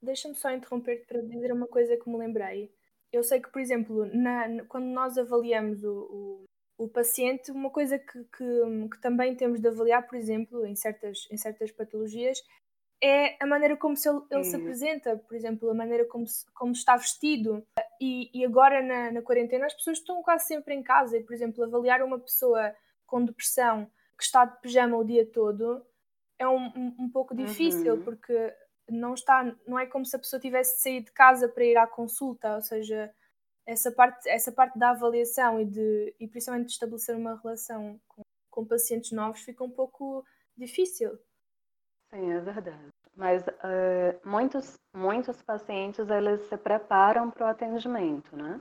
Deixa-me 0.02 0.34
só 0.34 0.50
interromper 0.50 1.04
para 1.06 1.20
dizer 1.20 1.52
uma 1.52 1.66
coisa 1.66 1.96
que 1.96 2.08
me 2.08 2.16
lembrei. 2.16 2.72
Eu 3.12 3.22
sei 3.22 3.40
que, 3.40 3.50
por 3.50 3.60
exemplo, 3.60 4.06
na, 4.14 4.64
quando 4.66 4.86
nós 4.86 5.18
avaliamos 5.18 5.82
o, 5.82 5.92
o 5.92 6.44
o 6.80 6.88
paciente, 6.88 7.50
uma 7.50 7.68
coisa 7.68 7.98
que, 7.98 8.24
que, 8.24 8.88
que, 8.90 9.00
também 9.02 9.36
temos 9.36 9.60
de 9.60 9.68
avaliar, 9.68 10.06
por 10.06 10.16
exemplo, 10.16 10.64
em 10.64 10.74
certas, 10.74 11.28
em 11.30 11.36
certas 11.36 11.70
patologias, 11.70 12.42
é 13.02 13.36
a 13.38 13.46
maneira 13.46 13.76
como 13.76 13.94
se 13.94 14.08
ele, 14.08 14.20
ele 14.30 14.44
se 14.44 14.56
apresenta, 14.56 15.16
por 15.16 15.34
exemplo, 15.34 15.68
a 15.68 15.74
maneira 15.74 16.06
como, 16.06 16.26
se, 16.26 16.50
como 16.52 16.72
está 16.72 16.96
vestido. 16.96 17.62
E, 18.00 18.30
e 18.32 18.44
agora 18.46 18.82
na, 18.82 19.12
na, 19.12 19.22
quarentena 19.22 19.66
as 19.66 19.74
pessoas 19.74 19.98
estão 19.98 20.22
quase 20.22 20.46
sempre 20.46 20.74
em 20.74 20.82
casa 20.82 21.18
e, 21.18 21.22
por 21.22 21.34
exemplo, 21.34 21.62
avaliar 21.62 22.02
uma 22.02 22.18
pessoa 22.18 22.74
com 23.06 23.24
depressão 23.24 23.90
que 24.16 24.24
está 24.24 24.46
de 24.46 24.58
pijama 24.60 24.96
o 24.96 25.04
dia 25.04 25.26
todo 25.26 25.84
é 26.38 26.48
um, 26.48 26.66
um, 26.74 26.96
um 27.00 27.10
pouco 27.10 27.34
difícil 27.34 27.94
uhum. 27.94 28.02
porque 28.02 28.54
não 28.88 29.12
está, 29.12 29.54
não 29.66 29.78
é 29.78 29.84
como 29.84 30.06
se 30.06 30.16
a 30.16 30.18
pessoa 30.18 30.40
tivesse 30.40 30.76
de 30.76 30.82
sair 30.82 31.00
de 31.02 31.12
casa 31.12 31.46
para 31.46 31.64
ir 31.64 31.76
à 31.76 31.86
consulta, 31.86 32.56
ou 32.56 32.62
seja, 32.62 33.12
essa 33.66 33.90
parte, 33.92 34.28
essa 34.28 34.50
parte 34.52 34.78
da 34.78 34.90
avaliação 34.90 35.60
e, 35.60 35.64
de, 35.64 36.14
e 36.18 36.26
principalmente 36.28 36.66
de 36.66 36.72
estabelecer 36.72 37.16
uma 37.16 37.40
relação 37.40 38.00
com, 38.08 38.22
com 38.50 38.66
pacientes 38.66 39.12
novos 39.12 39.40
fica 39.40 39.62
um 39.62 39.70
pouco 39.70 40.24
difícil. 40.56 41.18
Sim, 42.10 42.32
é 42.32 42.40
verdade. 42.40 42.88
Mas 43.14 43.42
uh, 43.46 44.28
muitos, 44.28 44.74
muitos 44.94 45.42
pacientes 45.42 46.08
eles 46.08 46.40
se 46.42 46.56
preparam 46.56 47.30
para 47.30 47.46
o 47.46 47.50
atendimento, 47.50 48.36
né? 48.36 48.60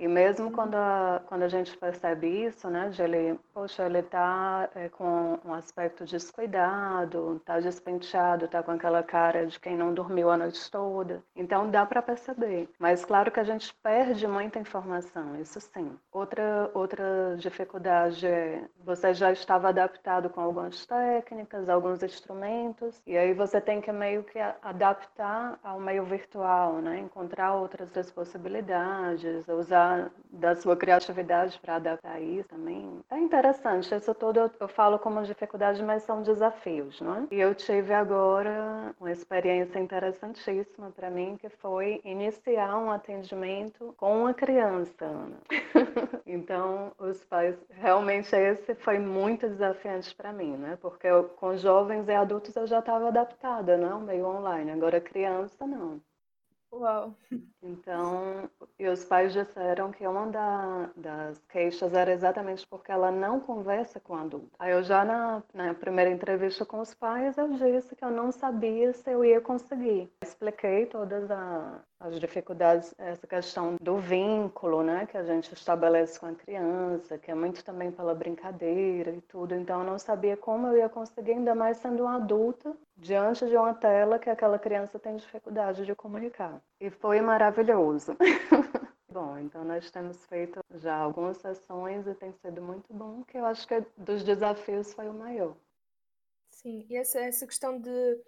E 0.00 0.08
mesmo 0.08 0.50
quando 0.50 0.76
a, 0.76 1.20
quando 1.26 1.42
a 1.42 1.48
gente 1.48 1.76
percebe 1.76 2.26
isso, 2.26 2.70
né, 2.70 2.88
de 2.88 3.02
ele, 3.02 3.38
poxa, 3.52 3.84
ele 3.84 3.98
está 3.98 4.66
é, 4.74 4.88
com 4.88 5.38
um 5.44 5.52
aspecto 5.52 6.06
descuidado, 6.06 7.36
está 7.36 7.60
despenteado, 7.60 8.46
está 8.46 8.62
com 8.62 8.70
aquela 8.70 9.02
cara 9.02 9.46
de 9.46 9.60
quem 9.60 9.76
não 9.76 9.92
dormiu 9.92 10.30
a 10.30 10.38
noite 10.38 10.70
toda. 10.70 11.22
Então 11.36 11.70
dá 11.70 11.84
para 11.84 12.00
perceber. 12.00 12.70
Mas 12.78 13.04
claro 13.04 13.30
que 13.30 13.40
a 13.40 13.44
gente 13.44 13.74
perde 13.82 14.26
muita 14.26 14.58
informação, 14.58 15.38
isso 15.38 15.60
sim. 15.60 15.94
Outra, 16.10 16.70
outra 16.72 17.36
dificuldade 17.36 18.26
é 18.26 18.64
você 18.82 19.12
já 19.12 19.30
estava 19.30 19.68
adaptado 19.68 20.30
com 20.30 20.40
algumas 20.40 20.86
técnicas, 20.86 21.68
alguns 21.68 22.02
instrumentos, 22.02 23.02
e 23.06 23.18
aí 23.18 23.34
você 23.34 23.60
tem 23.60 23.82
que 23.82 23.92
meio 23.92 24.24
que 24.24 24.38
adaptar 24.62 25.58
ao 25.62 25.78
meio 25.78 26.04
virtual, 26.06 26.80
né? 26.80 27.00
encontrar 27.00 27.52
outras 27.52 28.10
possibilidades, 28.10 29.46
usar 29.46 29.89
da, 30.32 30.54
sua 30.56 30.76
criatividade 30.76 31.58
para 31.60 31.76
adaptar 31.76 32.20
isso 32.20 32.48
também. 32.48 33.00
É 33.10 33.18
interessante, 33.18 33.94
isso 33.94 34.14
tudo 34.14 34.40
eu, 34.40 34.50
eu 34.60 34.68
falo 34.68 34.98
como 34.98 35.22
dificuldade, 35.22 35.82
mas 35.82 36.02
são 36.02 36.22
desafios, 36.22 37.00
não 37.00 37.16
é? 37.16 37.26
E 37.30 37.40
eu 37.40 37.54
tive 37.54 37.92
agora 37.92 38.94
uma 38.98 39.10
experiência 39.10 39.78
interessantíssima 39.78 40.90
para 40.90 41.10
mim, 41.10 41.36
que 41.40 41.48
foi 41.48 42.00
iniciar 42.04 42.76
um 42.78 42.90
atendimento 42.90 43.94
com 43.96 44.20
uma 44.20 44.34
criança, 44.34 45.04
Ana. 45.04 45.36
então, 46.26 46.92
os 46.98 47.24
pais, 47.24 47.56
realmente 47.70 48.34
esse 48.34 48.74
foi 48.76 48.98
muito 48.98 49.48
desafiante 49.48 50.14
para 50.14 50.32
mim, 50.32 50.56
né? 50.56 50.78
Porque 50.80 51.06
eu, 51.06 51.24
com 51.24 51.56
jovens 51.56 52.08
e 52.08 52.14
adultos 52.14 52.54
eu 52.56 52.66
já 52.66 52.78
estava 52.78 53.08
adaptada, 53.08 53.76
não? 53.76 54.00
Meio 54.00 54.26
online. 54.26 54.70
Agora 54.70 55.00
criança, 55.00 55.66
não. 55.66 56.00
Uau! 56.72 57.14
Então, 57.62 58.48
e 58.78 58.88
os 58.88 59.04
pais 59.04 59.32
disseram 59.32 59.92
que 59.92 60.06
uma 60.06 60.26
da, 60.26 60.90
das 60.96 61.38
queixas 61.48 61.92
era 61.92 62.12
exatamente 62.12 62.66
porque 62.66 62.90
ela 62.90 63.10
não 63.10 63.40
conversa 63.40 64.00
com 64.00 64.16
adulto. 64.16 64.50
Aí 64.58 64.72
eu 64.72 64.82
já 64.82 65.04
na, 65.04 65.42
na 65.52 65.74
primeira 65.74 66.10
entrevista 66.10 66.64
com 66.64 66.80
os 66.80 66.94
pais, 66.94 67.36
eu 67.36 67.48
disse 67.52 67.94
que 67.94 68.04
eu 68.04 68.10
não 68.10 68.32
sabia 68.32 68.92
se 68.92 69.10
eu 69.10 69.24
ia 69.24 69.40
conseguir. 69.40 70.10
Expliquei 70.22 70.86
todas 70.86 71.30
a, 71.30 71.84
as 72.00 72.18
dificuldades, 72.18 72.94
essa 72.96 73.26
questão 73.26 73.76
do 73.78 73.98
vínculo, 73.98 74.82
né, 74.82 75.06
que 75.06 75.18
a 75.18 75.22
gente 75.22 75.52
estabelece 75.52 76.18
com 76.18 76.26
a 76.26 76.34
criança, 76.34 77.18
que 77.18 77.30
é 77.30 77.34
muito 77.34 77.62
também 77.62 77.92
pela 77.92 78.14
brincadeira 78.14 79.10
e 79.10 79.20
tudo. 79.20 79.54
Então 79.54 79.80
eu 79.80 79.86
não 79.86 79.98
sabia 79.98 80.36
como 80.36 80.66
eu 80.68 80.78
ia 80.78 80.88
conseguir, 80.88 81.32
ainda 81.32 81.54
mais 81.54 81.76
sendo 81.76 82.04
uma 82.04 82.16
adulta, 82.16 82.74
diante 82.96 83.46
de 83.46 83.56
uma 83.56 83.74
tela 83.74 84.18
que 84.18 84.30
aquela 84.30 84.58
criança 84.58 84.98
tem 84.98 85.16
dificuldade 85.16 85.84
de 85.84 85.94
comunicar. 85.94 86.60
E 86.80 86.88
foi 86.88 87.20
maravilhoso. 87.20 88.16
Bom, 89.12 89.36
então 89.38 89.64
nós 89.64 89.90
temos 89.90 90.24
feito 90.26 90.60
já 90.76 90.94
algumas 90.94 91.36
sessões 91.38 92.06
e 92.06 92.14
tem 92.14 92.32
sido 92.32 92.62
muito 92.62 92.94
bom, 92.94 93.24
que 93.24 93.36
eu 93.36 93.44
acho 93.44 93.66
que 93.66 93.84
dos 93.96 94.22
desafios 94.22 94.94
foi 94.94 95.08
o 95.08 95.12
maior. 95.12 95.56
Sim, 96.48 96.86
e 96.88 96.96
essa, 96.96 97.18
essa 97.18 97.44
questão 97.44 97.80
de, 97.80 98.22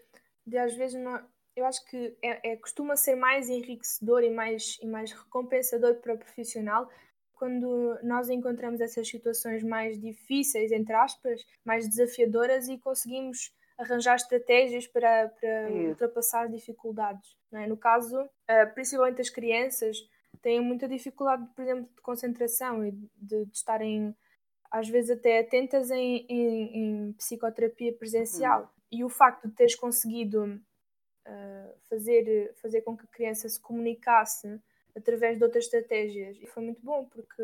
de 0.44 0.58
às 0.58 0.74
vezes 0.74 1.00
não, 1.00 1.24
eu 1.54 1.66
acho 1.66 1.84
que 1.86 2.16
é, 2.22 2.52
é, 2.52 2.56
costuma 2.56 2.96
ser 2.96 3.14
mais 3.14 3.48
enriquecedor 3.48 4.22
e 4.22 4.30
mais, 4.30 4.78
e 4.80 4.86
mais 4.86 5.12
recompensador 5.12 5.96
para 5.96 6.14
o 6.14 6.18
profissional 6.18 6.88
quando 7.34 7.98
nós 8.04 8.28
encontramos 8.28 8.80
essas 8.80 9.08
situações 9.08 9.64
mais 9.64 10.00
difíceis, 10.00 10.70
entre 10.70 10.94
aspas, 10.94 11.44
mais 11.64 11.88
desafiadoras 11.88 12.68
e 12.68 12.78
conseguimos 12.78 13.52
arranjar 13.76 14.14
estratégias 14.14 14.86
para, 14.86 15.28
para 15.28 15.70
ultrapassar 15.72 16.48
dificuldades. 16.48 17.36
É? 17.52 17.66
No 17.66 17.76
caso, 17.76 18.16
eh, 18.46 18.66
principalmente 18.66 19.20
as 19.20 19.28
crianças 19.28 19.96
têm 20.40 20.60
muita 20.60 20.86
dificuldade, 20.86 21.44
por 21.54 21.62
exemplo, 21.62 21.90
de 21.92 22.00
concentração 22.00 22.86
e 22.86 22.92
de, 22.92 23.44
de 23.44 23.56
estarem, 23.56 24.14
às 24.70 24.88
vezes, 24.88 25.10
até 25.10 25.40
atentas 25.40 25.90
em, 25.90 26.24
em, 26.28 27.08
em 27.08 27.12
psicoterapia 27.14 27.92
presencial. 27.92 28.62
Uhum. 28.62 28.68
E 28.92 29.04
o 29.04 29.08
facto 29.08 29.48
de 29.48 29.54
teres 29.54 29.74
conseguido 29.74 30.60
fazer, 31.88 32.52
fazer 32.54 32.82
com 32.82 32.96
que 32.96 33.04
a 33.04 33.14
criança 33.14 33.48
se 33.48 33.60
comunicasse 33.60 34.60
através 34.94 35.38
de 35.38 35.44
outras 35.44 35.64
estratégias. 35.64 36.36
E 36.40 36.46
foi 36.46 36.62
muito 36.64 36.80
bom, 36.82 37.04
porque 37.06 37.42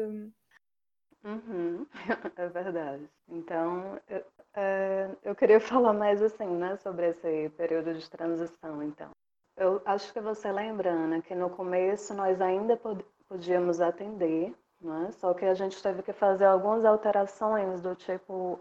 Uhum, 1.25 1.87
é 2.37 2.49
verdade. 2.49 3.09
Então, 3.29 4.01
eu, 4.09 4.25
é, 4.55 5.11
eu 5.25 5.35
queria 5.35 5.61
falar 5.61 5.93
mais 5.93 6.23
assim, 6.23 6.47
né, 6.47 6.77
sobre 6.77 7.09
esse 7.09 7.51
período 7.57 7.95
de 7.95 8.09
transição, 8.09 8.83
então. 8.83 9.11
Eu 9.57 9.83
acho 9.85 10.13
que 10.13 10.21
você 10.21 10.53
lembra, 10.53 10.91
Ana, 10.91 11.21
que 11.21 11.35
no 11.35 11.51
começo 11.51 12.15
nós 12.15 12.41
ainda 12.41 12.77
pod 12.77 13.05
podíamos 13.29 13.79
atender, 13.81 14.55
né? 14.81 15.11
só 15.13 15.35
que 15.35 15.45
a 15.45 15.53
gente 15.53 15.83
teve 15.83 16.03
que 16.03 16.15
fazer 16.15 16.47
algumas 16.47 16.83
alterações 16.85 17.83
do 17.83 17.95
tipo 17.95 18.59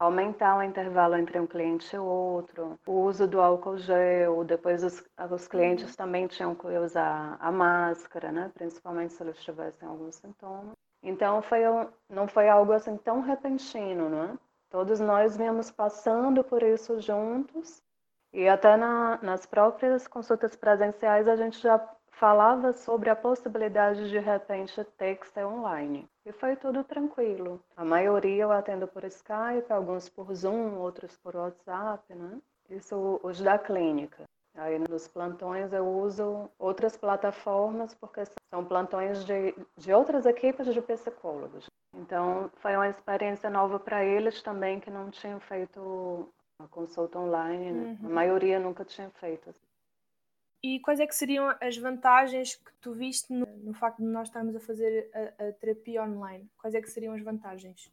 aumentar 0.00 0.56
o 0.56 0.62
intervalo 0.62 1.14
entre 1.14 1.38
um 1.38 1.46
cliente 1.46 1.94
e 1.94 1.98
outro, 1.98 2.80
o 2.86 2.92
uso 3.02 3.28
do 3.28 3.38
álcool 3.38 3.76
gel, 3.76 4.42
depois 4.44 4.82
os, 4.82 5.04
os 5.30 5.46
clientes 5.46 5.90
uhum. 5.90 5.96
também 5.96 6.26
tinham 6.26 6.54
que 6.54 6.66
usar 6.66 7.36
a 7.38 7.52
máscara, 7.52 8.32
né? 8.32 8.50
principalmente 8.54 9.12
se 9.12 9.22
eles 9.22 9.38
tivessem 9.44 9.86
alguns 9.86 10.16
sintomas. 10.16 10.74
Então 11.02 11.42
foi 11.42 11.68
um, 11.68 11.86
não 12.08 12.26
foi 12.26 12.48
algo 12.48 12.72
assim 12.72 12.96
tão 12.96 13.20
repentino, 13.20 14.08
né? 14.08 14.38
Todos 14.70 15.00
nós 15.00 15.36
viemos 15.36 15.70
passando 15.70 16.42
por 16.44 16.62
isso 16.62 17.00
juntos 17.00 17.82
e 18.32 18.48
até 18.48 18.76
na, 18.76 19.18
nas 19.22 19.44
próprias 19.44 20.06
consultas 20.06 20.56
presenciais 20.56 21.26
a 21.26 21.36
gente 21.36 21.58
já 21.58 21.78
falava 22.10 22.72
sobre 22.72 23.10
a 23.10 23.16
possibilidade 23.16 24.04
de, 24.04 24.10
de 24.10 24.18
repente 24.18 24.84
ter 24.96 25.16
que 25.16 25.28
ser 25.28 25.44
online. 25.44 26.08
E 26.30 26.32
foi 26.32 26.54
tudo 26.54 26.84
tranquilo. 26.84 27.60
A 27.76 27.84
maioria 27.84 28.44
eu 28.44 28.52
atendo 28.52 28.86
por 28.86 29.02
Skype, 29.02 29.68
alguns 29.68 30.08
por 30.08 30.32
Zoom, 30.32 30.78
outros 30.78 31.16
por 31.16 31.34
WhatsApp, 31.34 32.14
né? 32.14 32.38
Isso 32.70 33.18
os 33.24 33.40
da 33.40 33.58
clínica. 33.58 34.22
Aí 34.54 34.78
nos 34.78 35.08
plantões 35.08 35.72
eu 35.72 35.84
uso 35.84 36.48
outras 36.56 36.96
plataformas 36.96 37.94
porque 37.94 38.22
são 38.48 38.64
plantões 38.64 39.24
de, 39.24 39.56
de 39.76 39.92
outras 39.92 40.24
equipes 40.24 40.72
de 40.72 40.80
psicólogos. 40.80 41.66
Então 41.96 42.48
foi 42.58 42.76
uma 42.76 42.88
experiência 42.88 43.50
nova 43.50 43.80
para 43.80 44.04
eles 44.04 44.40
também 44.40 44.78
que 44.78 44.88
não 44.90 45.10
tinham 45.10 45.40
feito 45.40 46.28
a 46.62 46.68
consulta 46.68 47.18
online. 47.18 47.72
Né? 47.72 47.98
Uhum. 48.02 48.08
A 48.08 48.12
maioria 48.12 48.60
nunca 48.60 48.84
tinha 48.84 49.10
feito. 49.18 49.52
E 50.62 50.78
quais 50.80 51.00
é 51.00 51.06
que 51.06 51.14
seriam 51.14 51.54
as 51.60 51.76
vantagens 51.76 52.54
que 52.54 52.72
tu 52.80 52.92
viste 52.92 53.32
no, 53.32 53.46
no 53.64 53.72
facto 53.72 53.98
de 53.98 54.04
nós 54.04 54.28
estarmos 54.28 54.54
a 54.54 54.60
fazer 54.60 55.10
a, 55.14 55.48
a, 55.48 55.52
terapia 55.52 56.02
online? 56.02 56.50
Quais 56.58 56.74
é 56.74 56.82
que 56.82 56.90
seriam 56.90 57.14
as 57.14 57.22
vantagens? 57.22 57.90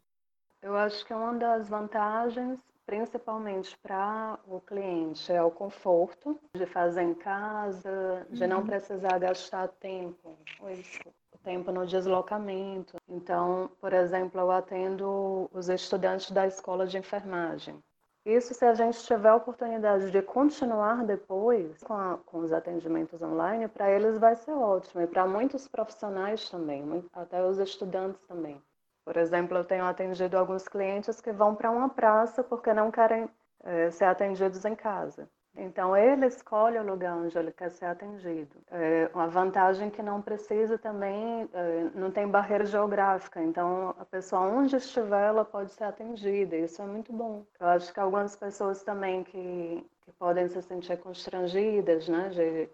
Eu 0.62 0.76
acho 0.76 1.06
que 1.06 1.14
uma 1.14 1.34
das 1.36 1.70
vantagens, 1.70 2.60
principalmente 2.86 3.78
para 3.78 4.38
o 4.46 4.60
cliente, 4.60 5.32
é 5.32 5.42
o 5.42 5.50
conforto 5.50 6.38
de 6.54 6.66
fazer 6.66 7.04
em 7.04 7.14
casa, 7.14 8.28
de 8.30 8.44
uhum. 8.44 8.50
não 8.50 8.66
precisar 8.66 9.18
gastar 9.18 9.70
tempo, 9.70 10.38
o 10.60 11.38
tempo 11.38 11.72
no 11.72 11.86
deslocamento. 11.86 12.98
Então, 13.08 13.72
por 13.80 13.94
exemplo, 13.94 14.42
eu 14.42 14.52
atendo 14.52 15.50
os 15.54 15.70
estudantes 15.70 16.32
da 16.32 16.46
escola 16.46 16.86
de 16.86 16.98
enfermagem. 16.98 17.82
Isso 18.28 18.54
se 18.54 18.66
a 18.66 18.74
gente 18.74 19.02
tiver 19.06 19.30
a 19.30 19.36
oportunidade 19.38 20.12
de 20.12 20.22
continuar 20.22 21.06
depois 21.06 21.82
com, 21.82 21.94
a, 21.94 22.18
com 22.26 22.40
os 22.40 22.52
atendimentos 22.52 23.22
online, 23.22 23.70
para 23.70 23.90
eles 23.90 24.18
vai 24.18 24.36
ser 24.36 24.52
ótimo. 24.52 25.02
E 25.02 25.08
para 25.08 25.26
muitos 25.26 25.66
profissionais 25.66 26.50
também, 26.50 27.06
até 27.14 27.42
os 27.42 27.58
estudantes 27.58 28.20
também. 28.28 28.62
Por 29.06 29.16
exemplo, 29.16 29.58
eu 29.58 29.64
tenho 29.64 29.86
atendido 29.86 30.38
alguns 30.38 30.68
clientes 30.68 31.22
que 31.22 31.32
vão 31.32 31.56
para 31.56 31.72
uma 31.72 31.88
praça 31.88 32.44
porque 32.44 32.74
não 32.74 32.92
querem 32.92 33.30
é, 33.64 33.92
ser 33.92 34.04
atendidos 34.04 34.66
em 34.66 34.76
casa. 34.76 35.30
Então, 35.60 35.98
ele 35.98 36.28
escolhe 36.28 36.78
o 36.78 36.86
lugar 36.86 37.18
onde 37.18 37.36
ele 37.36 37.52
quer 37.52 37.72
ser 37.72 37.86
atendido. 37.86 38.56
É 38.70 39.10
uma 39.12 39.28
vantagem 39.28 39.90
que 39.90 40.04
não 40.04 40.22
precisa 40.22 40.78
também, 40.78 41.50
é, 41.52 41.90
não 41.96 42.12
tem 42.12 42.28
barreira 42.28 42.64
geográfica. 42.64 43.42
Então, 43.42 43.96
a 43.98 44.06
pessoa 44.06 44.44
onde 44.44 44.76
estiver, 44.76 45.30
ela 45.30 45.44
pode 45.44 45.72
ser 45.72 45.86
atendida. 45.86 46.56
Isso 46.56 46.80
é 46.80 46.86
muito 46.86 47.12
bom. 47.12 47.44
Eu 47.60 47.68
acho 47.68 47.92
que 47.92 48.00
algumas 48.00 48.36
pessoas 48.36 48.84
também 48.84 49.24
que, 49.24 49.84
que 50.06 50.12
podem 50.20 50.48
se 50.48 50.62
sentir 50.62 50.98
constrangidas, 51.00 52.08
né, 52.08 52.30
de 52.30 52.70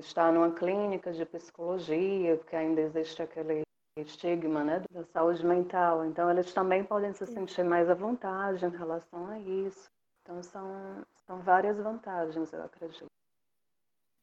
estar 0.00 0.32
numa 0.32 0.52
clínica 0.52 1.12
de 1.12 1.26
psicologia, 1.26 2.38
porque 2.38 2.56
ainda 2.56 2.80
existe 2.80 3.22
aquele 3.22 3.60
estigma 3.98 4.64
né, 4.64 4.82
da 4.90 5.04
saúde 5.04 5.44
mental. 5.44 6.06
Então, 6.06 6.30
eles 6.30 6.50
também 6.54 6.82
podem 6.82 7.12
se 7.12 7.26
sentir 7.26 7.62
mais 7.62 7.90
à 7.90 7.94
vontade 7.94 8.64
em 8.64 8.70
relação 8.70 9.26
a 9.26 9.38
isso. 9.38 9.90
Então, 10.22 10.42
são, 10.42 11.04
são 11.26 11.42
várias 11.42 11.78
vantagens, 11.78 12.52
eu 12.52 12.62
acredito. 12.62 13.06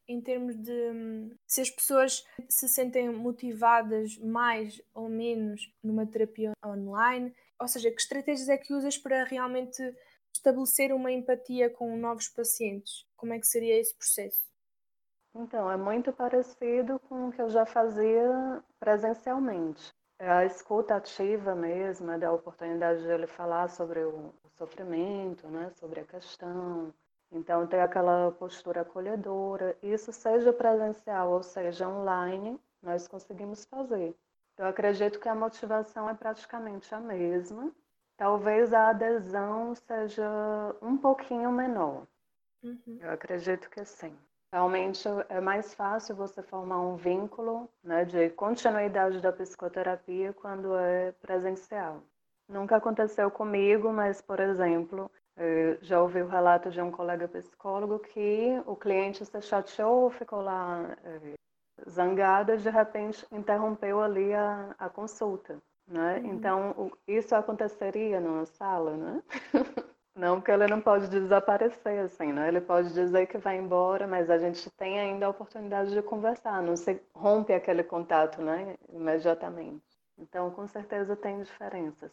Em 0.07 0.21
termos 0.21 0.55
de 0.55 1.38
se 1.45 1.62
as 1.62 1.69
pessoas 1.69 2.25
se 2.49 2.67
sentem 2.67 3.09
motivadas 3.12 4.17
mais 4.17 4.81
ou 4.93 5.07
menos 5.07 5.71
numa 5.83 6.05
terapia 6.07 6.51
online, 6.65 7.35
ou 7.59 7.67
seja, 7.67 7.91
que 7.91 8.01
estratégias 8.01 8.49
é 8.49 8.57
que 8.57 8.73
usas 8.73 8.97
para 8.97 9.23
realmente 9.23 9.81
estabelecer 10.33 10.93
uma 10.93 11.12
empatia 11.12 11.69
com 11.69 11.95
novos 11.97 12.27
pacientes? 12.29 13.05
Como 13.15 13.33
é 13.33 13.39
que 13.39 13.45
seria 13.45 13.77
esse 13.77 13.95
processo? 13.95 14.49
Então, 15.35 15.69
é 15.69 15.77
muito 15.77 16.12
parecido 16.12 16.99
com 17.01 17.27
o 17.27 17.31
que 17.31 17.41
eu 17.41 17.49
já 17.49 17.65
fazia 17.65 18.63
presencialmente. 18.79 19.93
É 20.19 20.29
a 20.29 20.45
escuta 20.45 20.95
ativa 20.95 21.55
mesmo, 21.55 22.12
é 22.12 22.17
da 22.17 22.32
oportunidade 22.32 23.01
de 23.01 23.08
ele 23.08 23.25
falar 23.25 23.69
sobre 23.69 24.03
o 24.03 24.34
sofrimento, 24.58 25.47
né, 25.47 25.69
sobre 25.71 26.01
a 26.01 26.03
questão. 26.03 26.93
Então, 27.32 27.65
ter 27.65 27.79
aquela 27.79 28.29
postura 28.34 28.82
acolhedora. 28.82 29.77
Isso 29.82 30.12
seja 30.12 30.51
presencial 30.51 31.32
ou 31.32 31.41
seja 31.41 31.88
online, 31.88 32.60
nós 32.84 33.08
conseguimos 33.08 33.63
fazer. 33.65 34.13
Eu 34.58 34.65
acredito 34.65 35.21
que 35.21 35.29
a 35.29 35.36
motivação 35.36 36.10
é 36.10 36.13
praticamente 36.13 36.93
a 36.93 36.99
mesma. 36.99 37.71
Talvez 38.17 38.73
a 38.73 38.89
adesão 38.89 39.73
seja 39.73 40.29
um 40.82 40.97
pouquinho 40.97 41.49
menor. 41.49 42.05
Uhum. 42.62 42.97
Eu 42.99 43.12
acredito 43.12 43.69
que 43.69 43.86
sim. 43.86 44.13
Realmente 44.51 45.07
é 45.29 45.39
mais 45.39 45.75
fácil 45.75 46.15
você 46.15 46.41
formar 46.41 46.81
um 46.81 46.95
vínculo 46.95 47.69
né, 47.83 48.03
de 48.03 48.31
continuidade 48.31 49.21
da 49.21 49.31
psicoterapia 49.31 50.33
quando 50.33 50.75
é 50.75 51.12
presencial. 51.21 52.01
Nunca 52.47 52.77
aconteceu 52.77 53.29
comigo, 53.29 53.93
mas, 53.93 54.21
por 54.21 54.39
exemplo, 54.39 55.12
eh, 55.38 55.77
já 55.81 56.01
ouvi 56.01 56.23
o 56.23 56.27
relato 56.27 56.71
de 56.71 56.81
um 56.81 56.89
colega 56.89 57.27
psicólogo 57.27 57.99
que 57.99 58.59
o 58.65 58.75
cliente 58.75 59.23
se 59.23 59.41
chateou, 59.41 60.09
ficou 60.09 60.41
lá 60.41 60.97
eh, 61.03 61.35
zangada, 61.88 62.57
de 62.57 62.69
repente 62.71 63.23
interrompeu 63.31 64.01
ali 64.01 64.33
a, 64.33 64.73
a 64.79 64.89
consulta. 64.89 65.62
Né? 65.88 66.19
Uhum. 66.19 66.33
Então, 66.33 66.91
isso 67.07 67.35
aconteceria 67.35 68.19
numa 68.19 68.45
sala, 68.47 68.97
né? 68.97 69.23
Não, 70.19 70.36
porque 70.41 70.51
ele 70.51 70.67
não 70.67 70.82
pode 70.82 71.08
desaparecer, 71.08 71.99
assim, 71.99 72.34
né? 72.34 72.49
Ele 72.49 72.60
pode 72.60 72.93
dizer 72.93 73.25
que 73.27 73.38
vai 73.38 73.58
embora, 73.58 74.05
mas 74.05 74.29
a 74.29 74.38
gente 74.38 74.69
tem 74.71 74.99
ainda 74.99 75.25
a 75.25 75.29
oportunidade 75.29 75.93
de 75.93 76.01
conversar, 76.01 76.62
não 76.62 76.75
se 76.75 77.01
rompe 77.15 77.53
aquele 77.53 77.84
contato, 77.84 78.41
né? 78.41 78.75
Imediatamente. 78.89 79.82
Então, 80.17 80.51
com 80.51 80.67
certeza 80.67 81.15
tem 81.15 81.41
diferenças. 81.41 82.12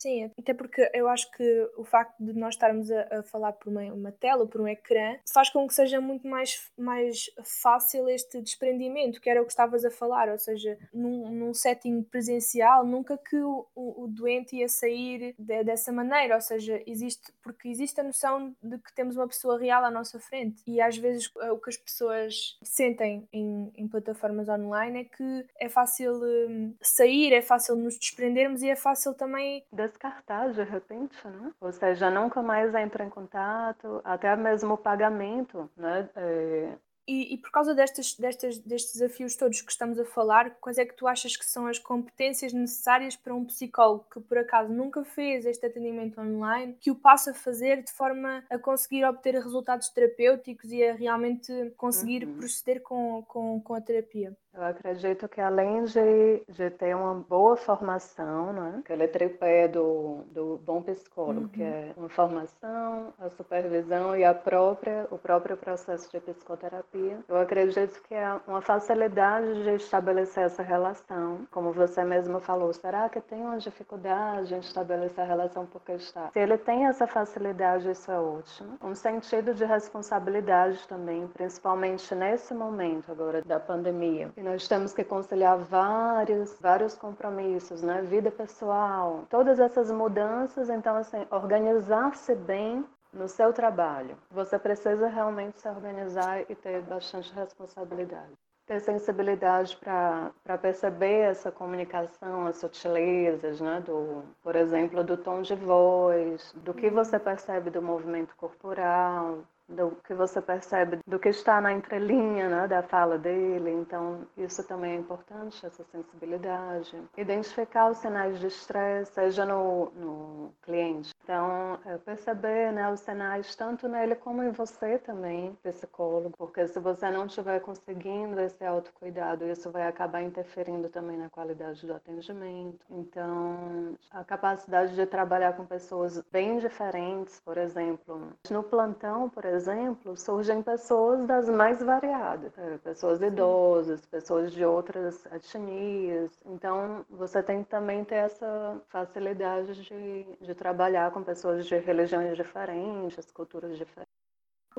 Sim, 0.00 0.30
até 0.38 0.54
porque 0.54 0.90
eu 0.94 1.06
acho 1.08 1.30
que 1.32 1.70
o 1.76 1.84
facto 1.84 2.16
de 2.18 2.32
nós 2.32 2.54
estarmos 2.54 2.90
a, 2.90 3.18
a 3.18 3.22
falar 3.22 3.52
por 3.52 3.68
uma, 3.68 3.82
uma, 3.92 4.10
tela, 4.10 4.46
por 4.46 4.62
um 4.62 4.66
ecrã, 4.66 5.18
faz 5.30 5.50
com 5.50 5.68
que 5.68 5.74
seja 5.74 6.00
muito 6.00 6.26
mais, 6.26 6.70
mais 6.78 7.30
fácil 7.62 8.08
este 8.08 8.40
desprendimento, 8.40 9.20
que 9.20 9.28
era 9.28 9.42
o 9.42 9.44
que 9.44 9.52
estavas 9.52 9.84
a 9.84 9.90
falar, 9.90 10.30
ou 10.30 10.38
seja, 10.38 10.78
num, 10.90 11.28
num 11.30 11.52
setting 11.52 12.02
presencial, 12.02 12.86
nunca 12.86 13.18
que 13.18 13.36
o, 13.36 13.66
o, 13.74 14.04
o 14.04 14.08
doente 14.08 14.56
ia 14.56 14.68
sair 14.68 15.34
de, 15.38 15.64
dessa 15.64 15.92
maneira, 15.92 16.34
ou 16.34 16.40
seja, 16.40 16.82
existe, 16.86 17.30
porque 17.42 17.68
existe 17.68 18.00
a 18.00 18.04
noção 18.04 18.56
de 18.62 18.78
que 18.78 18.94
temos 18.94 19.16
uma 19.18 19.28
pessoa 19.28 19.58
real 19.58 19.84
à 19.84 19.90
nossa 19.90 20.18
frente, 20.18 20.62
e 20.66 20.80
às 20.80 20.96
vezes 20.96 21.30
o 21.36 21.58
que 21.58 21.68
as 21.68 21.76
pessoas 21.76 22.58
sentem 22.62 23.28
em, 23.30 23.70
em 23.76 23.86
plataformas 23.86 24.48
online 24.48 25.00
é 25.00 25.04
que 25.04 25.46
é 25.58 25.68
fácil 25.68 26.14
um, 26.14 26.74
sair, 26.80 27.34
é 27.34 27.42
fácil 27.42 27.76
nos 27.76 27.98
desprendermos 27.98 28.62
e 28.62 28.70
é 28.70 28.76
fácil 28.76 29.12
também 29.12 29.62
descartar 29.90 30.52
de 30.52 30.62
repente, 30.62 31.16
né? 31.26 31.52
Ou 31.60 31.72
seja, 31.72 32.10
nunca 32.10 32.42
mais 32.42 32.74
entra 32.74 33.04
em 33.04 33.10
contato, 33.10 34.00
até 34.04 34.34
mesmo 34.36 34.74
o 34.74 34.78
pagamento, 34.78 35.70
né? 35.76 36.08
É... 36.16 36.72
E, 37.08 37.34
e, 37.34 37.38
por 37.38 37.50
causa 37.50 37.74
destes, 37.74 38.16
destes, 38.16 38.58
destes 38.58 38.92
desafios 38.92 39.34
todos 39.34 39.60
que 39.60 39.72
estamos 39.72 39.98
a 39.98 40.04
falar, 40.04 40.50
quais 40.60 40.78
é 40.78 40.84
que 40.84 40.94
tu 40.94 41.08
achas 41.08 41.36
que 41.36 41.44
são 41.44 41.66
as 41.66 41.76
competências 41.76 42.52
necessárias 42.52 43.16
para 43.16 43.34
um 43.34 43.44
psicólogo 43.44 44.06
que 44.12 44.20
por 44.20 44.38
acaso 44.38 44.72
nunca 44.72 45.02
fez 45.02 45.44
este 45.44 45.66
atendimento 45.66 46.20
online, 46.20 46.76
que 46.78 46.88
o 46.88 46.94
passe 46.94 47.30
a 47.30 47.34
fazer 47.34 47.82
de 47.82 47.90
forma 47.90 48.44
a 48.48 48.56
conseguir 48.58 49.04
obter 49.04 49.34
resultados 49.34 49.88
terapêuticos 49.88 50.70
e 50.70 50.84
a 50.84 50.94
realmente 50.94 51.72
conseguir 51.76 52.24
uhum. 52.24 52.36
proceder 52.36 52.80
com, 52.80 53.24
com, 53.26 53.60
com 53.60 53.74
a 53.74 53.80
terapia? 53.80 54.36
Eu 54.54 54.64
acredito 54.64 55.28
que 55.28 55.40
além 55.40 55.84
de, 55.84 56.42
de 56.48 56.70
ter 56.70 56.94
uma 56.94 57.14
boa 57.14 57.56
formação, 57.56 58.52
né, 58.52 58.80
aquele 58.80 59.06
tripé 59.08 59.68
do, 59.68 60.24
do 60.32 60.60
bom 60.64 60.82
psicólogo, 60.82 61.42
uhum. 61.42 61.48
que 61.48 61.62
é 61.62 61.92
uma 61.96 62.08
formação, 62.08 63.12
a 63.18 63.28
supervisão 63.30 64.16
e 64.16 64.24
a 64.24 64.34
própria, 64.34 65.06
o 65.10 65.18
próprio 65.18 65.56
processo 65.56 66.10
de 66.10 66.20
psicoterapia, 66.20 66.70
terapia. 66.70 67.18
Eu 67.28 67.38
acredito 67.38 68.02
que 68.02 68.14
é 68.14 68.40
uma 68.46 68.60
facilidade 68.60 69.62
de 69.62 69.74
estabelecer 69.74 70.44
essa 70.44 70.62
relação. 70.62 71.46
Como 71.50 71.72
você 71.72 72.04
mesmo 72.04 72.40
falou, 72.40 72.72
será 72.72 73.08
que 73.08 73.20
tem 73.20 73.40
uma 73.40 73.58
dificuldade 73.58 74.54
em 74.54 74.58
estabelecer 74.58 75.24
a 75.24 75.26
relação 75.26 75.66
porque 75.66 75.92
está? 75.92 76.30
Se 76.32 76.38
ele 76.38 76.58
tem 76.58 76.86
essa 76.86 77.06
facilidade, 77.06 77.90
isso 77.90 78.10
é 78.10 78.18
ótimo. 78.18 78.76
Um 78.82 78.94
sentido 78.94 79.54
de 79.54 79.64
responsabilidade 79.64 80.86
também, 80.88 81.26
principalmente 81.28 82.14
nesse 82.14 82.54
momento 82.54 83.10
agora 83.10 83.42
da 83.42 83.58
pandemia. 83.58 84.30
E 84.40 84.42
nós 84.42 84.66
temos 84.66 84.94
que 84.94 85.04
conciliar 85.04 85.58
vários, 85.58 86.56
vários 86.58 86.94
compromissos, 86.94 87.82
né? 87.82 88.00
Vida 88.00 88.30
pessoal, 88.30 89.26
todas 89.28 89.60
essas 89.60 89.90
mudanças. 89.90 90.70
Então, 90.70 90.96
assim, 90.96 91.26
organizar-se 91.30 92.34
bem 92.34 92.82
no 93.12 93.28
seu 93.28 93.52
trabalho. 93.52 94.16
Você 94.30 94.58
precisa 94.58 95.08
realmente 95.08 95.60
se 95.60 95.68
organizar 95.68 96.40
e 96.50 96.54
ter 96.54 96.80
bastante 96.80 97.30
responsabilidade. 97.34 98.32
Ter 98.64 98.80
sensibilidade 98.80 99.76
para 99.76 100.56
perceber 100.56 101.32
essa 101.32 101.52
comunicação, 101.52 102.46
as 102.46 102.56
sutilezas, 102.56 103.60
né? 103.60 103.82
do, 103.84 104.22
por 104.42 104.56
exemplo, 104.56 105.04
do 105.04 105.18
tom 105.18 105.42
de 105.42 105.54
voz, 105.54 106.54
do 106.64 106.72
que 106.72 106.88
você 106.88 107.18
percebe 107.18 107.68
do 107.68 107.82
movimento 107.82 108.34
corporal, 108.36 109.40
do 109.70 109.96
que 110.04 110.14
você 110.14 110.40
percebe 110.40 110.98
do 111.06 111.18
que 111.18 111.28
está 111.28 111.60
na 111.60 111.72
entrelinha 111.72 112.48
né, 112.48 112.68
da 112.68 112.82
fala 112.82 113.16
dele. 113.16 113.70
Então, 113.70 114.26
isso 114.36 114.62
também 114.66 114.92
é 114.92 114.96
importante, 114.96 115.64
essa 115.64 115.84
sensibilidade. 115.84 116.96
Identificar 117.16 117.90
os 117.90 117.98
sinais 117.98 118.38
de 118.38 118.48
estresse, 118.48 119.12
seja 119.12 119.46
no, 119.46 119.90
no 119.90 120.54
cliente. 120.62 121.12
Então, 121.22 121.78
é 121.86 121.96
perceber 121.98 122.72
né, 122.72 122.90
os 122.90 123.00
sinais 123.00 123.54
tanto 123.54 123.88
nele 123.88 124.14
como 124.16 124.42
em 124.42 124.50
você 124.50 124.98
também, 124.98 125.56
psicólogo, 125.62 126.32
porque 126.36 126.66
se 126.66 126.78
você 126.80 127.10
não 127.10 127.26
estiver 127.26 127.60
conseguindo 127.60 128.40
esse 128.40 128.64
autocuidado, 128.64 129.46
isso 129.46 129.70
vai 129.70 129.86
acabar 129.86 130.22
interferindo 130.22 130.88
também 130.88 131.16
na 131.16 131.30
qualidade 131.30 131.86
do 131.86 131.94
atendimento. 131.94 132.84
Então, 132.90 133.96
a 134.10 134.24
capacidade 134.24 134.94
de 134.94 135.06
trabalhar 135.06 135.56
com 135.56 135.64
pessoas 135.64 136.20
bem 136.32 136.58
diferentes, 136.58 137.40
por 137.40 137.56
exemplo, 137.56 138.32
no 138.50 138.62
plantão, 138.62 139.28
por 139.28 139.44
exemplo, 139.44 139.59
exemplo, 139.60 140.16
surgem 140.16 140.62
pessoas 140.62 141.26
das 141.26 141.48
mais 141.48 141.82
variadas, 141.82 142.54
né? 142.56 142.78
pessoas 142.82 143.20
idosas, 143.20 144.04
pessoas 144.06 144.52
de 144.52 144.64
outras 144.64 145.26
etnias. 145.26 146.30
Então, 146.46 147.04
você 147.10 147.42
tem 147.42 147.62
que 147.62 147.70
também 147.70 148.04
ter 148.04 148.16
essa 148.16 148.80
facilidade 148.88 149.82
de, 149.84 150.26
de 150.40 150.54
trabalhar 150.54 151.10
com 151.12 151.22
pessoas 151.22 151.66
de 151.66 151.76
religiões 151.78 152.36
diferentes, 152.36 153.30
culturas 153.32 153.76
diferentes. 153.76 154.09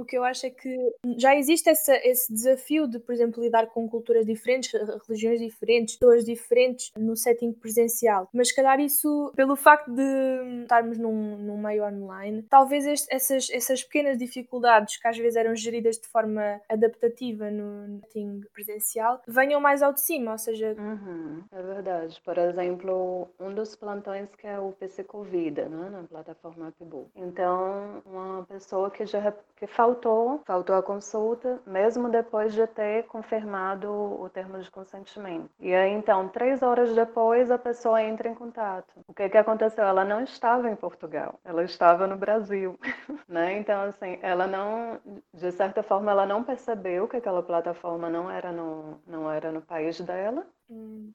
O 0.01 0.05
que 0.05 0.17
eu 0.17 0.23
acho 0.23 0.47
é 0.47 0.49
que 0.49 0.75
já 1.17 1.35
existe 1.35 1.69
essa, 1.69 1.95
esse 2.03 2.33
desafio 2.33 2.87
de, 2.87 2.97
por 2.99 3.13
exemplo, 3.13 3.43
lidar 3.43 3.67
com 3.67 3.87
culturas 3.87 4.25
diferentes, 4.25 4.71
religiões 5.07 5.39
diferentes, 5.39 5.97
pessoas 5.97 6.25
diferentes 6.25 6.91
no 6.97 7.15
setting 7.15 7.53
presencial. 7.53 8.27
Mas, 8.33 8.49
se 8.49 8.55
calhar, 8.55 8.79
isso, 8.79 9.31
pelo 9.35 9.55
facto 9.55 9.91
de 9.91 10.61
estarmos 10.63 10.97
num, 10.97 11.37
num 11.37 11.57
meio 11.57 11.85
online, 11.85 12.43
talvez 12.49 12.85
este, 12.87 13.13
essas, 13.13 13.47
essas 13.51 13.83
pequenas 13.83 14.17
dificuldades 14.17 14.97
que 14.97 15.07
às 15.07 15.17
vezes 15.17 15.35
eram 15.35 15.55
geridas 15.55 15.97
de 15.97 16.07
forma 16.07 16.59
adaptativa 16.67 17.51
no 17.51 17.99
setting 18.01 18.41
presencial 18.51 19.21
venham 19.27 19.61
mais 19.61 19.83
ao 19.83 19.93
de 19.93 20.01
cima, 20.01 20.31
ou 20.31 20.37
seja. 20.37 20.75
Uhum, 20.77 21.43
é 21.51 21.61
verdade. 21.61 22.19
Por 22.25 22.37
exemplo, 22.37 23.29
um 23.39 23.53
dos 23.53 23.75
plantões 23.75 24.29
que 24.35 24.47
é 24.47 24.59
o 24.59 24.71
Psicovida, 24.71 25.69
né, 25.69 25.89
na 25.89 26.03
plataforma 26.03 26.69
Upbook. 26.69 27.11
Então, 27.15 28.01
uma 28.05 28.43
pessoa 28.45 28.89
que 28.89 29.05
já 29.05 29.31
que 29.55 29.67
faltou, 29.91 30.41
faltou 30.45 30.75
a 30.75 30.84
consulta, 30.84 31.60
mesmo 31.65 32.10
depois 32.10 32.54
de 32.54 32.65
ter 32.67 33.04
confirmado 33.08 33.89
o 33.89 34.30
termo 34.30 34.60
de 34.60 34.71
consentimento. 34.71 35.49
E 35.60 35.73
aí, 35.73 35.91
então, 35.91 36.30
três 36.30 36.62
horas 36.63 36.93
depois, 36.95 37.51
a 37.51 37.58
pessoa 37.58 38.01
entra 38.01 38.30
em 38.30 38.36
contato. 38.36 38.93
O 39.08 39.13
que, 39.13 39.30
que 39.30 39.38
aconteceu? 39.38 39.84
Ela 39.84 40.06
não 40.06 40.21
estava 40.23 40.69
em 40.69 40.75
Portugal, 40.75 41.39
ela 41.43 41.63
estava 41.63 42.08
no 42.08 42.15
Brasil, 42.15 42.80
né? 43.27 43.58
Então, 43.58 43.82
assim, 43.84 44.17
ela 44.21 44.47
não, 44.47 44.99
de 45.34 45.51
certa 45.51 45.84
forma, 45.84 46.12
ela 46.12 46.25
não 46.25 46.43
percebeu 46.43 47.08
que 47.08 47.17
aquela 47.17 47.43
plataforma 47.43 48.10
não 48.10 48.30
era 48.32 48.51
no, 48.51 48.99
não 49.06 49.30
era 49.30 49.51
no 49.51 49.62
país 49.62 49.99
dela. 49.99 50.45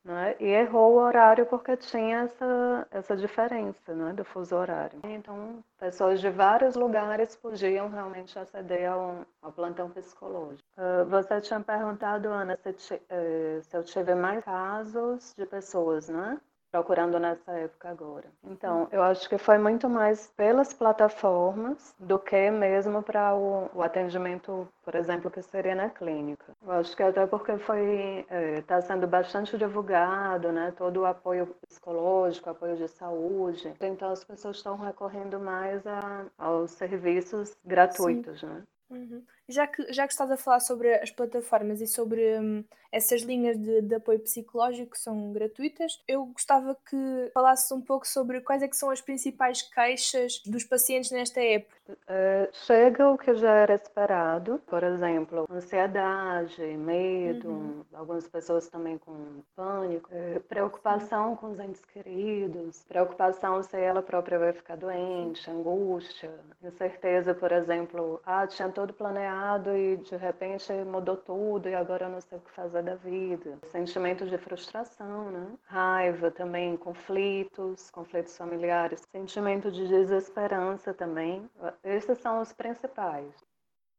Né? 0.07 0.37
E 0.39 0.45
errou 0.45 0.93
o 0.93 0.99
horário 0.99 1.45
porque 1.47 1.77
tinha 1.77 2.21
essa, 2.21 2.87
essa 2.93 3.17
diferença 3.17 3.93
né, 3.93 4.13
do 4.13 4.25
fuso 4.25 4.55
horário. 4.55 5.01
Então, 5.03 5.65
pessoas 5.81 6.21
de 6.21 6.31
vários 6.31 6.77
lugares 6.77 7.35
podiam 7.35 7.89
realmente 7.89 8.39
aceder 8.39 8.89
ao, 8.89 9.27
ao 9.43 9.51
plantão 9.51 9.91
psicológico. 9.91 10.63
Uh, 10.79 11.05
você 11.07 11.41
tinha 11.41 11.59
perguntado, 11.59 12.29
Ana, 12.29 12.57
se, 12.77 12.95
uh, 12.95 13.61
se 13.61 13.77
eu 13.77 13.83
tive 13.83 14.15
mais 14.15 14.45
casos 14.45 15.35
de 15.37 15.45
pessoas, 15.45 16.09
né? 16.09 16.39
Procurando 16.77 17.19
nessa 17.19 17.53
época 17.53 17.89
agora. 17.89 18.27
Então, 18.45 18.87
eu 18.93 19.03
acho 19.03 19.27
que 19.31 19.39
foi 19.39 19.57
muito 19.57 19.89
mais 19.89 20.27
pelas 20.37 20.75
plataformas 20.75 21.95
do 21.99 22.19
que 22.19 22.51
mesmo 22.51 23.03
para 23.03 23.35
o, 23.35 23.71
o, 23.75 23.83
atendimento, 23.83 24.69
por 24.85 24.95
exemplo, 24.95 25.31
que 25.31 25.41
seria 25.41 25.75
na 25.75 25.89
clínica. 25.89 26.53
Eu 26.63 26.73
acho 26.73 26.95
que 26.95 27.03
até 27.03 27.27
porque 27.27 27.57
foi 27.57 28.27
está 28.29 28.35
é, 28.35 28.61
tá 28.63 28.81
sendo 28.83 29.07
bastante 29.07 29.57
divulgado, 29.57 30.53
né, 30.53 30.73
todo 30.77 31.01
o 31.01 31.07
apoio 31.07 31.47
psicológico, 31.67 32.51
apoio 32.51 32.77
de 32.77 32.89
saúde. 32.89 33.73
Então, 33.81 34.11
as 34.11 34.23
pessoas 34.23 34.59
estão 34.59 34.77
recorrendo 34.77 35.41
mais 35.41 35.87
a, 35.87 36.27
aos 36.37 36.73
serviços 36.73 37.57
gratuitos, 37.65 38.41
Sim. 38.41 38.47
né? 38.47 38.63
Uhum. 38.91 39.23
Já, 39.49 39.67
que, 39.67 39.93
já 39.93 40.07
que 40.07 40.13
estás 40.13 40.31
a 40.31 40.37
falar 40.37 40.61
sobre 40.61 40.93
as 40.95 41.11
plataformas 41.11 41.81
e 41.81 41.87
sobre 41.87 42.39
hum, 42.41 42.65
essas 42.91 43.23
linhas 43.23 43.57
de, 43.57 43.83
de, 43.83 43.95
apoio 43.95 44.19
psicológico 44.19 44.93
que 44.93 44.99
são 44.99 45.33
gratuitas, 45.33 46.03
eu 46.09 46.27
gostava 46.27 46.77
que 46.89 47.31
falasses 47.33 47.71
um 47.71 47.81
pouco 47.81 48.07
sobre 48.07 48.41
quais 48.41 48.63
é 48.63 48.69
que 48.69 48.77
são 48.77 48.91
as 48.91 49.01
principais 49.01 49.63
queixas 49.63 50.43
dos 50.45 50.65
pacientes 50.65 51.13
nesta 51.13 51.41
época. 51.41 51.77
Uh, 51.89 52.49
chega 52.53 53.09
o 53.09 53.17
que 53.17 53.33
já 53.37 53.53
era 53.53 53.75
esperado, 53.75 54.61
por 54.67 54.83
exemplo, 54.83 55.47
ansiedade, 55.49 56.61
medo, 56.77 57.49
uhum. 57.49 57.85
algumas 57.93 58.27
pessoas 58.27 58.69
também 58.69 58.99
com 58.99 59.15
pânico, 59.55 60.11
uh, 60.13 60.41
preocupação 60.41 61.37
com 61.37 61.53
os 61.53 61.61
entes 61.61 61.85
queridos, 61.85 62.85
preocupação 62.89 63.63
se 63.63 63.77
ela 63.77 64.03
própria 64.03 64.41
vai 64.41 64.53
ficar 64.53 64.77
doente, 64.77 65.49
angústia, 65.49 66.33
incerteza, 66.65 67.33
por 67.33 67.53
exemplo, 67.53 68.21
ah, 68.27 68.45
tinha 68.49 68.69
todo 68.69 68.93
planeado 68.93 69.36
e 69.77 69.97
de 69.97 70.17
repente 70.17 70.73
mudou 70.85 71.17
tudo 71.17 71.69
e 71.69 71.75
agora 71.75 72.07
eu 72.07 72.11
não 72.11 72.21
sei 72.21 72.39
o 72.39 72.41
que 72.41 72.51
fazer 72.51 72.83
da 72.83 72.95
vida. 72.95 73.59
Sentimento 73.71 74.27
de 74.27 74.39
frustração, 74.39 75.31
né? 75.31 75.57
Raiva 75.65 76.31
também, 76.31 76.77
conflitos, 76.77 77.91
conflitos 77.91 78.37
familiares, 78.37 79.03
sentimento 79.11 79.71
de 79.71 79.87
desesperança 79.89 80.95
também. 80.95 81.49
Esses 81.83 82.19
são 82.19 82.41
os 82.41 82.53
principais. 82.53 83.35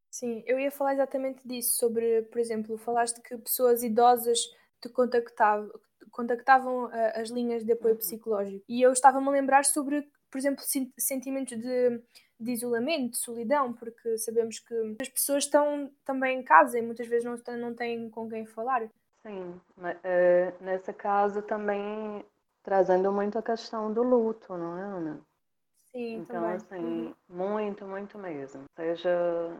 Sim, 0.09 0.43
eu 0.47 0.59
ia 0.59 0.71
falar 0.71 0.93
exatamente 0.93 1.47
disso, 1.47 1.77
sobre, 1.77 2.23
por 2.23 2.39
exemplo, 2.39 2.77
falaste 2.77 3.21
que 3.21 3.37
pessoas 3.37 3.83
idosas 3.83 4.39
te 4.81 4.89
contactavam, 4.89 5.69
contactavam 6.11 6.91
eh, 6.91 7.21
as 7.21 7.29
linhas 7.29 7.63
de 7.63 7.73
apoio 7.73 7.93
uhum. 7.93 7.99
psicológico. 7.99 8.65
E 8.67 8.81
eu 8.81 8.91
estava-me 8.91 9.27
a 9.27 9.31
lembrar 9.31 9.65
sobre, 9.65 10.09
por 10.31 10.37
exemplo, 10.37 10.63
sentimentos 10.97 11.57
de 11.57 12.01
de 12.39 12.51
isolamento, 12.51 13.11
de 13.11 13.17
solidão, 13.17 13.73
porque 13.73 14.17
sabemos 14.17 14.59
que 14.59 14.95
as 15.01 15.09
pessoas 15.09 15.45
estão 15.45 15.91
também 16.05 16.39
em 16.39 16.43
casa 16.43 16.77
e 16.77 16.81
muitas 16.81 17.07
vezes 17.07 17.25
não, 17.25 17.57
não 17.57 17.73
têm 17.73 18.09
com 18.09 18.29
quem 18.29 18.45
falar. 18.45 18.87
Sim, 19.23 19.59
mas, 19.75 19.97
é, 20.03 20.53
nesse 20.61 20.93
caso 20.93 21.41
também 21.41 22.23
trazendo 22.63 23.11
muito 23.11 23.37
a 23.37 23.41
questão 23.41 23.91
do 23.93 24.03
luto, 24.03 24.55
não 24.57 24.77
é, 24.77 24.81
Ana? 24.81 25.21
Sim, 25.97 26.17
então, 26.17 26.35
também. 26.41 26.55
assim, 26.55 27.15
muito, 27.27 27.83
muito 27.85 28.19
mesmo. 28.19 28.65
Seja, 28.75 29.09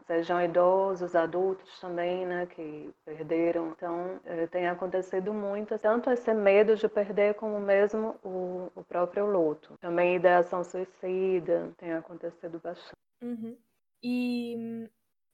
sejam 0.05 0.39
idosos, 0.39 1.15
adultos 1.15 1.79
também, 1.79 2.27
né, 2.27 2.45
que 2.45 2.93
perderam. 3.03 3.69
Então, 3.69 4.19
é, 4.23 4.45
tem 4.45 4.67
acontecido 4.67 5.33
muito, 5.33 5.77
tanto 5.79 6.11
esse 6.11 6.31
medo 6.35 6.75
de 6.75 6.87
perder, 6.87 7.33
como 7.33 7.59
mesmo 7.59 8.15
o, 8.23 8.71
o 8.75 8.83
próprio 8.83 9.25
luto. 9.25 9.75
Também 9.81 10.15
ideação 10.15 10.63
suicida 10.63 11.73
tem 11.77 11.93
acontecido 11.93 12.59
bastante. 12.63 12.91
Uhum. 13.19 13.57
E 14.03 14.87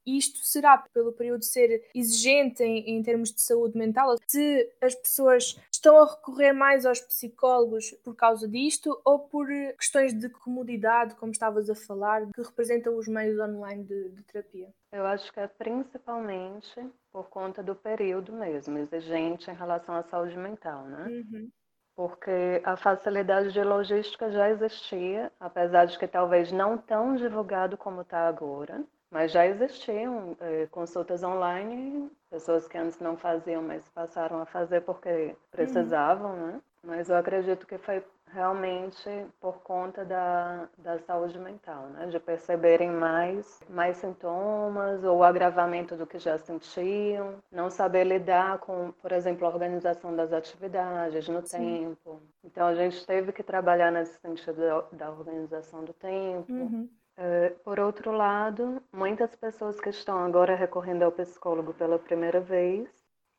isto 0.06 0.39
será 0.39 0.78
pelo 0.78 1.13
período 1.13 1.44
ser 1.44 1.84
exigente 1.94 2.63
em, 2.63 2.98
em, 2.98 3.04
termos 3.04 3.34
de 3.34 3.42
saúde 3.42 3.78
mental? 3.78 4.16
Se 4.28 4.70
as 4.82 4.96
pessoas 4.96 5.60
estão 5.72 5.98
a 5.98 6.10
recorrer 6.10 6.54
mais 6.54 6.86
aos 6.86 7.00
psicólogos 7.02 7.92
por 8.04 8.16
causa 8.16 8.48
disto 8.48 9.00
ou 9.04 9.20
por 9.20 9.48
questões 9.78 10.13
de 10.13 10.30
comodidade, 10.30 11.16
como 11.16 11.32
estavas 11.32 11.70
a 11.70 11.76
falar, 11.76 12.26
que 12.34 12.42
representam 12.42 12.98
os 12.98 13.08
meios 13.08 13.39
online 13.39 13.84
de, 13.84 14.10
de 14.10 14.24
terapia? 14.24 14.70
Eu 14.92 15.06
acho 15.06 15.32
que 15.32 15.39
é 15.39 15.48
principalmente 15.48 16.88
por 17.12 17.30
conta 17.30 17.63
do 17.63 17.76
período 17.76 18.34
mesmo, 18.34 18.78
exigente 18.78 19.50
em 19.50 19.56
relação 19.56 19.96
à 19.96 20.04
saúde 20.04 20.38
mental, 20.38 20.86
né? 20.86 21.08
Uhum 21.08 21.50
porque 21.96 22.62
a 22.63 22.76
facilidade 22.76 23.52
de 23.52 23.63
logística 23.63 24.32
já 24.32 24.50
existia, 24.50 25.32
apesar 25.39 25.86
de 25.86 25.98
que 25.98 26.08
talvez 26.08 26.52
não 26.52 26.78
tão 26.78 27.16
divulgado 27.16 27.78
como 27.78 28.02
está 28.02 28.28
agora 28.28 28.84
Mas 29.13 29.32
já 29.32 29.45
existiam 29.45 30.36
é, 30.41 30.65
consultas 30.71 31.21
online, 31.21 32.10
pessoas 32.32 32.67
que 32.67 32.76
antes 32.80 32.97
não 32.99 33.15
faziam, 33.15 33.62
mas 33.62 33.88
passaram 33.89 34.41
a 34.41 34.45
fazer 34.47 34.82
porque 34.82 35.36
precisavam, 35.52 36.32
uhum. 36.32 36.47
né? 36.47 36.62
Mas 36.84 37.10
eu 37.10 37.15
acredito 37.15 37.67
que 37.67 37.78
foi 37.78 38.04
realmente 38.34 39.08
por 39.39 39.62
conta 39.62 40.04
da, 40.04 40.67
da 40.80 40.97
saúde 40.97 41.38
mental, 41.38 41.84
né? 41.89 42.08
De 42.08 42.19
perceberem 42.19 42.89
mais, 42.89 43.62
mais 43.69 43.97
sintomas 43.97 45.04
ou 45.04 45.23
agravamento 45.23 45.95
do 45.95 46.08
que 46.08 46.17
já 46.17 46.39
sentiam, 46.39 47.36
não 47.52 47.69
saber 47.69 48.06
lidar 48.06 48.58
com, 48.58 48.91
por 48.93 49.12
exemplo, 49.12 49.45
a 49.45 49.52
organização 49.52 50.15
das 50.15 50.34
atividades 50.34 51.30
no 51.30 51.45
Sim. 51.45 51.58
tempo. 51.60 52.19
Então 52.43 52.65
a 52.65 52.73
gente 52.73 53.06
teve 53.06 53.32
que 53.32 53.43
trabalhar 53.43 53.91
nesse 53.91 54.19
sentido 54.19 54.60
da, 54.60 54.82
da 54.91 55.12
organização 55.12 55.84
do 55.84 55.93
tempo. 55.93 56.52
Uhum. 56.52 56.89
É, 57.15 57.49
por 57.63 57.80
outro 57.80 58.12
lado, 58.12 58.82
muitas 58.91 59.36
pessoas 59.36 59.80
que 59.80 59.89
estão 59.89 60.17
agora 60.17 60.56
recorrendo 60.56 61.04
ao 61.04 61.12
psicólogo 61.12 61.73
pela 61.73 61.99
primeira 61.99 62.39
vez 62.39 62.89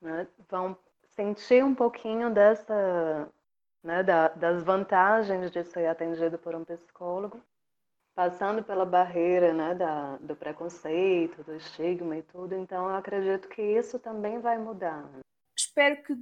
né, 0.01 0.29
vão 0.49 0.77
sentir 1.17 1.65
um 1.65 1.75
pouquinho 1.75 2.33
dessa 2.33 3.29
né, 3.85 4.03
da, 4.03 4.29
das 4.29 4.65
vantagens 4.65 5.51
de 5.51 5.63
ser 5.63 5.87
atendido 5.87 6.39
por 6.39 6.55
um 6.55 6.65
psicólogo, 6.65 7.41
passando 8.15 8.65
pela 8.65 8.87
barreira 8.87 9.53
né, 9.53 9.75
da, 9.75 10.17
do 10.17 10.35
preconceito, 10.35 11.45
do 11.45 11.55
estigma 11.55 12.17
e 12.17 12.23
tudo. 12.23 12.55
Então, 12.55 12.89
eu 12.89 12.97
acredito 12.97 13.47
que 13.49 13.61
isso 13.61 13.99
também 13.99 14.41
vai 14.41 14.57
mudar. 14.57 15.07
Espero 15.57 16.03
que, 16.03 16.15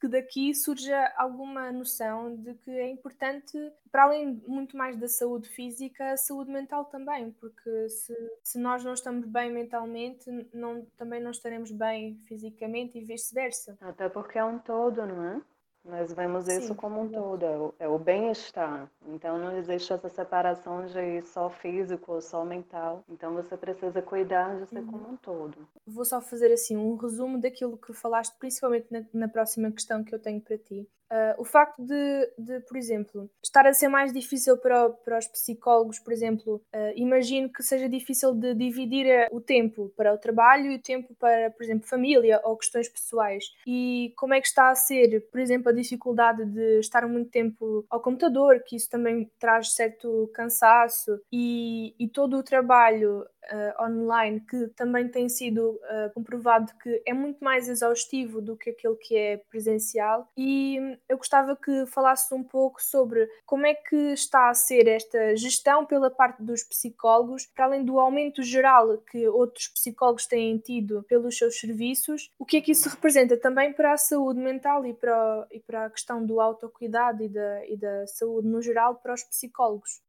que 0.00 0.08
daqui 0.08 0.54
surja 0.54 1.12
alguma 1.16 1.72
noção 1.72 2.36
de 2.36 2.54
que 2.54 2.70
é 2.70 2.90
importante, 2.90 3.56
para 3.90 4.04
além 4.04 4.42
muito 4.46 4.76
mais 4.76 4.96
da 4.96 5.08
saúde 5.08 5.48
física, 5.48 6.12
a 6.12 6.16
saúde 6.16 6.50
mental 6.50 6.84
também, 6.86 7.30
porque 7.32 7.88
se, 7.88 8.14
se 8.42 8.58
nós 8.58 8.84
não 8.84 8.94
estamos 8.94 9.26
bem 9.26 9.50
mentalmente, 9.52 10.30
não, 10.52 10.84
também 10.96 11.20
não 11.20 11.30
estaremos 11.30 11.70
bem 11.70 12.20
fisicamente 12.26 12.98
e 12.98 13.04
vice-versa. 13.04 13.76
Até 13.80 14.08
porque 14.08 14.38
é 14.38 14.44
um 14.44 14.58
todo, 14.58 15.06
não 15.06 15.24
é? 15.24 15.40
Nós 15.88 16.12
vemos 16.12 16.48
isso 16.48 16.68
Sim, 16.68 16.74
como 16.74 17.02
um 17.02 17.08
todo, 17.08 17.44
é 17.44 17.56
o, 17.56 17.74
é 17.80 17.88
o 17.88 17.98
bem-estar. 17.98 18.90
Então 19.06 19.38
não 19.38 19.56
existe 19.56 19.92
essa 19.92 20.08
separação 20.08 20.86
de 20.86 21.22
só 21.22 21.48
físico 21.48 22.12
ou 22.12 22.20
só 22.20 22.44
mental. 22.44 23.04
Então 23.08 23.34
você 23.34 23.56
precisa 23.56 24.02
cuidar 24.02 24.58
de 24.58 24.66
ser 24.66 24.80
uhum. 24.80 24.86
como 24.86 25.08
um 25.10 25.16
todo. 25.16 25.68
Vou 25.86 26.04
só 26.04 26.20
fazer 26.20 26.52
assim 26.52 26.76
um 26.76 26.96
resumo 26.96 27.40
daquilo 27.40 27.76
que 27.76 27.92
falaste, 27.92 28.36
principalmente 28.38 28.86
na, 28.90 29.04
na 29.12 29.28
próxima 29.28 29.70
questão 29.70 30.02
que 30.02 30.14
eu 30.14 30.18
tenho 30.18 30.40
para 30.40 30.58
ti. 30.58 30.88
Uh, 31.10 31.40
o 31.40 31.44
facto 31.44 31.80
de, 31.82 32.32
de, 32.36 32.60
por 32.60 32.76
exemplo, 32.76 33.30
estar 33.42 33.66
a 33.66 33.72
ser 33.72 33.88
mais 33.88 34.12
difícil 34.12 34.56
para, 34.58 34.90
para 34.90 35.18
os 35.18 35.28
psicólogos, 35.28 35.98
por 36.00 36.12
exemplo, 36.12 36.56
uh, 36.74 36.92
imagino 36.96 37.48
que 37.48 37.62
seja 37.62 37.88
difícil 37.88 38.34
de 38.34 38.54
dividir 38.54 39.06
eh, 39.06 39.28
o 39.30 39.40
tempo 39.40 39.92
para 39.96 40.12
o 40.12 40.18
trabalho 40.18 40.72
e 40.72 40.76
o 40.76 40.82
tempo 40.82 41.14
para, 41.14 41.50
por 41.50 41.62
exemplo, 41.62 41.86
família 41.88 42.40
ou 42.42 42.56
questões 42.56 42.88
pessoais. 42.88 43.44
E 43.66 44.12
como 44.16 44.34
é 44.34 44.40
que 44.40 44.48
está 44.48 44.70
a 44.70 44.74
ser, 44.74 45.28
por 45.30 45.40
exemplo, 45.40 45.68
a 45.68 45.72
dificuldade 45.72 46.44
de 46.44 46.80
estar 46.80 47.06
muito 47.06 47.30
tempo 47.30 47.86
ao 47.88 48.00
computador, 48.00 48.62
que 48.66 48.74
isso 48.74 48.90
também 48.90 49.30
traz 49.38 49.74
certo 49.74 50.28
cansaço, 50.34 51.20
e, 51.30 51.94
e 51.98 52.08
todo 52.08 52.36
o 52.36 52.42
trabalho 52.42 53.24
uh, 53.52 53.84
online 53.84 54.40
que 54.40 54.68
também 54.68 55.08
tem 55.08 55.28
sido 55.28 55.70
uh, 55.70 56.12
comprovado 56.14 56.72
que 56.82 57.02
é 57.06 57.12
muito 57.12 57.42
mais 57.42 57.68
exaustivo 57.68 58.40
do 58.40 58.56
que 58.56 58.70
aquele 58.70 58.96
que 58.96 59.16
é 59.16 59.36
presencial. 59.48 60.28
E 60.36 60.78
hum, 60.80 60.96
eu 61.08 61.16
gostava 61.16 61.56
que 61.56 61.86
falasses 61.86 62.30
um 62.32 62.42
pouco 62.42 62.82
sobre 62.82 63.28
como 63.44 63.66
é 63.66 63.74
que 63.74 63.96
está 64.12 64.48
a 64.48 64.54
ser 64.54 64.86
esta 64.88 65.36
gestão 65.36 65.84
pela 65.84 66.10
parte 66.10 66.42
dos 66.42 66.62
psicólogos, 66.62 67.46
para 67.46 67.66
além 67.66 67.84
do 67.84 67.98
aumento 67.98 68.42
geral 68.42 68.98
que 68.98 69.28
outros 69.28 69.68
psicólogos 69.68 70.26
têm 70.26 70.58
tido 70.58 71.04
pelos 71.08 71.36
seus 71.36 71.58
serviços, 71.58 72.30
o 72.38 72.44
que 72.44 72.58
é 72.58 72.60
que 72.60 72.72
isso 72.72 72.88
representa 72.88 73.36
também 73.36 73.72
para 73.72 73.92
a 73.92 73.96
saúde 73.96 74.40
mental 74.40 74.84
e 74.86 74.94
para, 74.94 75.46
e 75.50 75.60
para 75.60 75.86
a 75.86 75.90
questão 75.90 76.24
do 76.24 76.40
autocuidado 76.40 77.22
e 77.22 77.28
da, 77.28 77.66
e 77.66 77.76
da 77.76 78.06
saúde 78.06 78.48
no 78.48 78.62
geral 78.62 78.96
para 78.96 79.14
os 79.14 79.22
psicólogos? 79.22 80.05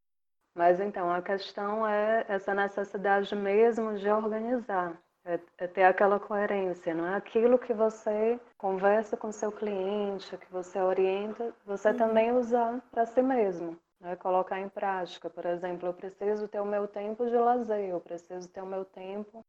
Mas 0.58 0.80
então 0.80 1.08
a 1.08 1.22
questão 1.22 1.86
é 1.86 2.24
essa 2.28 2.52
necessidade 2.52 3.32
mesmo 3.36 3.96
de 3.96 4.10
organizar, 4.10 5.00
é, 5.24 5.38
é 5.56 5.68
ter 5.68 5.84
aquela 5.84 6.18
coerência, 6.18 6.92
não 6.92 7.06
é? 7.06 7.14
Aquilo 7.14 7.60
que 7.60 7.72
você 7.72 8.40
conversa 8.56 9.16
com 9.16 9.30
seu 9.30 9.52
cliente, 9.52 10.36
que 10.36 10.50
você 10.50 10.80
orienta, 10.80 11.54
você 11.64 11.90
uhum. 11.90 11.96
também 11.96 12.32
usar 12.32 12.82
para 12.90 13.06
si 13.06 13.22
mesmo. 13.22 13.78
Né? 14.00 14.16
Colocar 14.16 14.58
em 14.58 14.68
prática. 14.68 15.30
Por 15.30 15.46
exemplo, 15.46 15.90
eu 15.90 15.94
preciso 15.94 16.48
ter 16.48 16.58
o 16.58 16.66
meu 16.66 16.88
tempo 16.88 17.24
de 17.24 17.36
lazer, 17.36 17.90
eu 17.90 18.00
preciso 18.00 18.48
ter 18.48 18.60
o 18.60 18.66
meu 18.66 18.84
tempo 18.84 19.46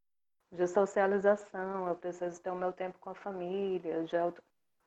de 0.52 0.64
socialização, 0.68 1.88
eu 1.88 1.96
preciso 1.96 2.40
ter 2.40 2.50
o 2.50 2.56
meu 2.56 2.72
tempo 2.72 3.00
com 3.00 3.10
a 3.10 3.14
família, 3.16 4.04
de 4.04 4.16
auto... 4.16 4.40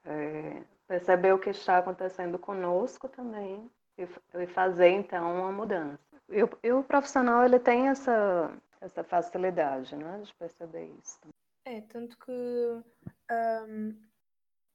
é, 0.05 0.63
perceber 0.88 1.33
o 1.33 1.39
que 1.39 1.49
está 1.49 1.79
acontecendo 1.79 2.39
conosco 2.39 3.09
também 3.09 3.69
e, 3.97 4.07
e 4.41 4.47
fazer 4.47 4.88
então 4.88 5.41
uma 5.41 5.51
mudança. 5.51 6.12
E 6.29 6.43
o, 6.43 6.49
e 6.63 6.71
o 6.71 6.83
profissional 6.83 7.45
ele 7.45 7.59
tem 7.59 7.89
essa, 7.89 8.51
essa 8.81 9.03
facilidade 9.03 9.95
né, 9.95 10.21
de 10.23 10.33
perceber 10.36 10.86
isso. 10.99 11.19
É, 11.65 11.81
tanto 11.81 12.17
que 12.17 12.31
um, 12.31 13.95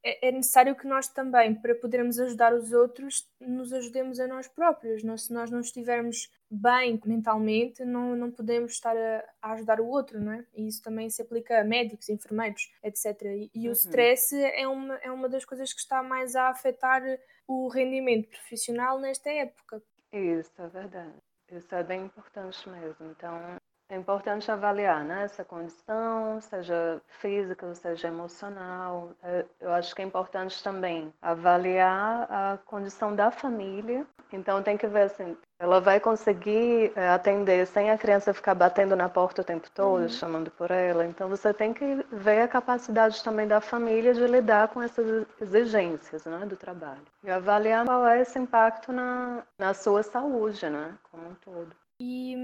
é, 0.03 0.29
é, 0.29 0.33
necessário 0.33 0.77
que 0.77 0.87
nós 0.87 1.09
também, 1.09 1.55
para 1.55 1.75
podermos 1.75 2.19
ajudar 2.19 2.55
os 2.55 2.73
outros, 2.73 3.29
nos 3.41 3.73
ajudemos 3.73 4.21
a 4.21 4.27
nós 4.27 4.49
próprios. 4.49 5.03
Nós, 5.03 5.23
se 5.23 5.33
nós 5.33 5.51
não 5.51 5.61
estivermos 5.61 6.31
bem 6.51 7.01
mentalmente, 7.05 7.85
não, 7.85 8.17
não 8.17 8.31
podemos 8.31 8.73
estar 8.73 8.97
a, 8.97 9.25
a, 9.43 9.53
ajudar 9.53 9.81
o 9.81 9.89
outro, 9.89 10.21
não 10.21 10.33
é? 10.33 10.47
E 10.55 10.67
isso 10.67 10.83
também 10.83 11.11
se 11.11 11.21
aplica 11.21 11.61
a 11.61 11.65
médicos, 11.65 12.09
enfermeiros, 12.09 12.73
etc. 12.83 13.23
E, 13.23 13.51
e 13.55 13.65
uhum. 13.65 13.71
o 13.71 13.73
stress 13.73 14.35
é 14.35 14.67
uma, 14.67 14.95
é 14.97 15.11
uma 15.11 15.29
das 15.29 15.45
coisas 15.45 15.73
que 15.73 15.81
está 15.81 16.03
mais 16.03 16.37
a 16.37 16.49
afetar 16.49 17.03
o 17.47 17.69
rendimento 17.69 18.29
profissional 18.29 18.99
nesta 18.99 19.31
época. 19.31 19.83
Isso, 20.13 20.53
é 20.59 20.69
verdade. 20.69 21.28
Isso 21.51 21.75
é 21.75 21.83
bem 21.83 22.07
importante 22.07 22.69
mesmo. 22.71 23.11
Então, 23.11 23.58
é 23.91 23.97
importante 23.97 24.51
avaliar 24.51 25.03
né, 25.03 25.25
essa 25.25 25.45
condição, 25.45 26.41
seja 26.43 27.01
física, 27.21 27.75
seja 27.75 28.09
emocional. 28.09 29.13
É, 29.23 29.45
eu 29.61 29.73
acho 29.73 29.95
que 29.95 30.03
é 30.03 30.05
importante 30.05 30.63
também 30.63 31.13
avaliar 31.23 32.27
a 32.31 32.59
condição 32.67 33.17
da 33.17 33.31
família. 33.31 34.07
Então, 34.31 34.63
tem 34.63 34.77
que 34.77 34.87
ver 34.87 35.05
assim, 35.05 35.35
ela 35.59 35.81
vai 35.81 35.99
conseguir 35.99 36.93
é, 36.95 37.09
atender 37.09 37.67
sem 37.67 37.91
a 37.91 37.97
criança 37.97 38.35
ficar 38.35 38.55
batendo 38.55 38.95
na 38.95 39.09
porta 39.09 39.41
o 39.41 39.45
tempo 39.45 39.71
todo, 39.71 40.03
uhum. 40.03 40.09
chamando 40.11 40.51
por 40.51 40.71
ela. 40.71 41.07
Então, 41.07 41.31
você 41.31 41.55
tem 41.55 41.73
que 41.73 42.05
ver 42.13 42.43
a 42.43 42.49
capacidade 42.49 43.25
também 43.25 43.49
da 43.49 43.59
família 43.59 44.13
de 44.13 44.27
lidar 44.27 44.69
com 44.69 44.83
essas 44.83 45.27
exigências 45.41 46.27
né, 46.27 46.45
do 46.45 46.57
trabalho. 46.57 47.01
E 47.25 47.31
avaliar 47.31 47.87
qual 47.87 48.07
é 48.07 48.21
esse 48.21 48.39
impacto 48.39 48.93
na, 48.93 49.43
na 49.59 49.73
sua 49.73 50.03
saúde, 50.03 50.69
né, 50.69 50.93
como 51.11 51.31
um 51.31 51.35
todo. 51.37 51.75
E 52.01 52.35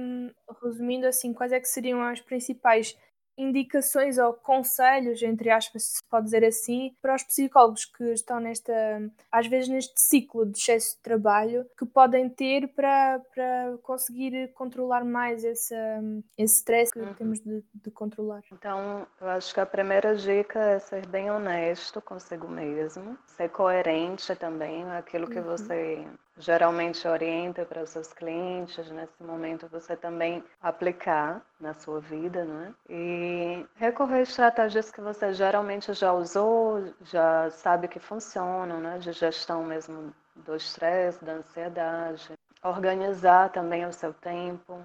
resumindo 0.63 1.07
assim, 1.07 1.33
quais 1.33 1.53
é 1.53 1.61
que 1.61 1.69
seriam 1.69 2.03
as 2.03 2.21
principais 2.21 2.97
indicações 3.37 4.19
ou 4.19 4.33
conselhos, 4.33 5.23
entre 5.23 5.51
aspas, 5.51 5.85
se 5.85 6.03
pode 6.09 6.27
dizer 6.27 6.45
assim, 6.45 6.95
para 7.03 7.15
os 7.15 7.23
psicólogos 7.23 7.85
que 7.85 8.05
estão 8.13 8.39
nesta, 8.39 8.73
às 9.31 9.47
vezes 9.47 9.69
neste 9.69 10.01
ciclo 10.01 10.47
de 10.47 10.59
excesso 10.59 10.97
de 10.97 11.03
trabalho, 11.03 11.67
que 11.77 11.85
podem 11.85 12.29
ter 12.29 12.69
para, 12.69 13.21
para 13.35 13.77
conseguir 13.83 14.53
controlar 14.55 15.05
mais 15.05 15.45
esse, 15.45 15.75
esse 16.39 16.57
stress 16.57 16.93
que 16.93 17.01
uhum. 17.01 17.15
temos 17.15 17.41
de, 17.41 17.63
de, 17.75 17.91
controlar? 17.91 18.43
Então, 18.53 19.07
eu 19.21 19.29
acho 19.29 19.53
que 19.53 19.61
a 19.61 19.67
primeira 19.67 20.15
dica 20.15 20.61
é 20.61 20.79
ser 20.79 21.07
bem 21.07 21.31
honesto 21.31 22.01
consigo 22.01 22.49
mesmo, 22.49 23.19
ser 23.27 23.49
coerente 23.49 24.35
também, 24.37 24.85
aquilo 24.93 25.29
que 25.29 25.39
uhum. 25.39 25.45
você 25.45 26.07
geralmente 26.39 27.07
orienta 27.07 27.65
para 27.65 27.83
os 27.83 27.91
seus 27.91 28.13
clientes, 28.13 28.91
nesse 28.91 29.23
momento 29.23 29.69
você 29.69 29.97
também 29.97 30.43
aplicar 30.61 31.43
na 31.61 31.75
sua 31.75 32.01
vida, 32.01 32.45
não 32.45 32.61
é? 32.61 32.75
E 32.89 33.67
recorrer 33.77 34.19
a 34.19 34.23
estratégias 34.23 34.91
que 34.91 35.01
você 35.01 35.33
geralmente 35.33 35.93
já 35.93 36.13
usou, 36.13 36.93
já 37.03 37.51
sabe 37.51 37.89
que 37.89 37.99
funcionam, 37.99 38.81
né? 38.81 38.99
De 38.99 39.13
gestão 39.13 39.65
mesmo 39.65 40.13
do 40.37 40.57
estresse, 40.57 41.25
da 41.25 41.35
ansiedade. 41.35 42.33
Organizar 42.63 43.51
também 43.51 43.85
o 43.87 43.93
seu 43.93 44.13
tempo, 44.13 44.81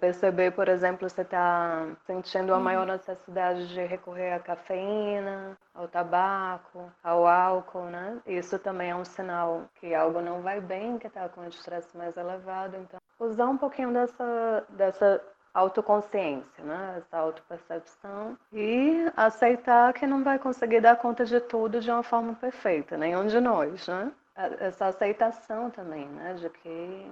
perceber, 0.00 0.52
por 0.52 0.68
exemplo, 0.68 1.08
você 1.08 1.22
está 1.22 1.86
sentindo 2.06 2.52
a 2.52 2.56
uhum. 2.56 2.62
maior 2.62 2.86
necessidade 2.86 3.68
de 3.68 3.80
recorrer 3.84 4.32
à 4.32 4.40
cafeína, 4.40 5.56
ao 5.74 5.86
tabaco, 5.86 6.90
ao 7.02 7.26
álcool, 7.26 7.84
né? 7.84 8.18
Isso 8.26 8.58
também 8.58 8.90
é 8.90 8.94
um 8.94 9.04
sinal 9.04 9.64
que 9.76 9.94
algo 9.94 10.20
não 10.20 10.42
vai 10.42 10.60
bem, 10.60 10.98
que 10.98 11.06
está 11.06 11.28
com 11.28 11.42
o 11.42 11.48
estresse 11.48 11.96
mais 11.96 12.16
elevado. 12.16 12.76
Então, 12.76 13.00
usar 13.18 13.46
um 13.46 13.56
pouquinho 13.56 13.92
dessa, 13.92 14.64
dessa 14.70 15.22
autoconsciência, 15.52 16.64
né? 16.64 16.96
essa 16.98 17.18
autopercepção 17.18 18.38
e 18.52 19.10
aceitar 19.16 19.92
que 19.92 20.06
não 20.06 20.22
vai 20.22 20.38
conseguir 20.38 20.80
dar 20.80 20.96
conta 20.96 21.24
de 21.24 21.40
tudo 21.40 21.80
de 21.80 21.90
uma 21.90 22.02
forma 22.02 22.34
perfeita, 22.34 22.96
nenhum 22.96 23.26
de 23.26 23.40
nós, 23.40 23.86
né? 23.88 24.12
Essa 24.58 24.86
aceitação 24.86 25.70
também, 25.70 26.08
né? 26.08 26.34
De 26.34 26.48
que 26.48 27.10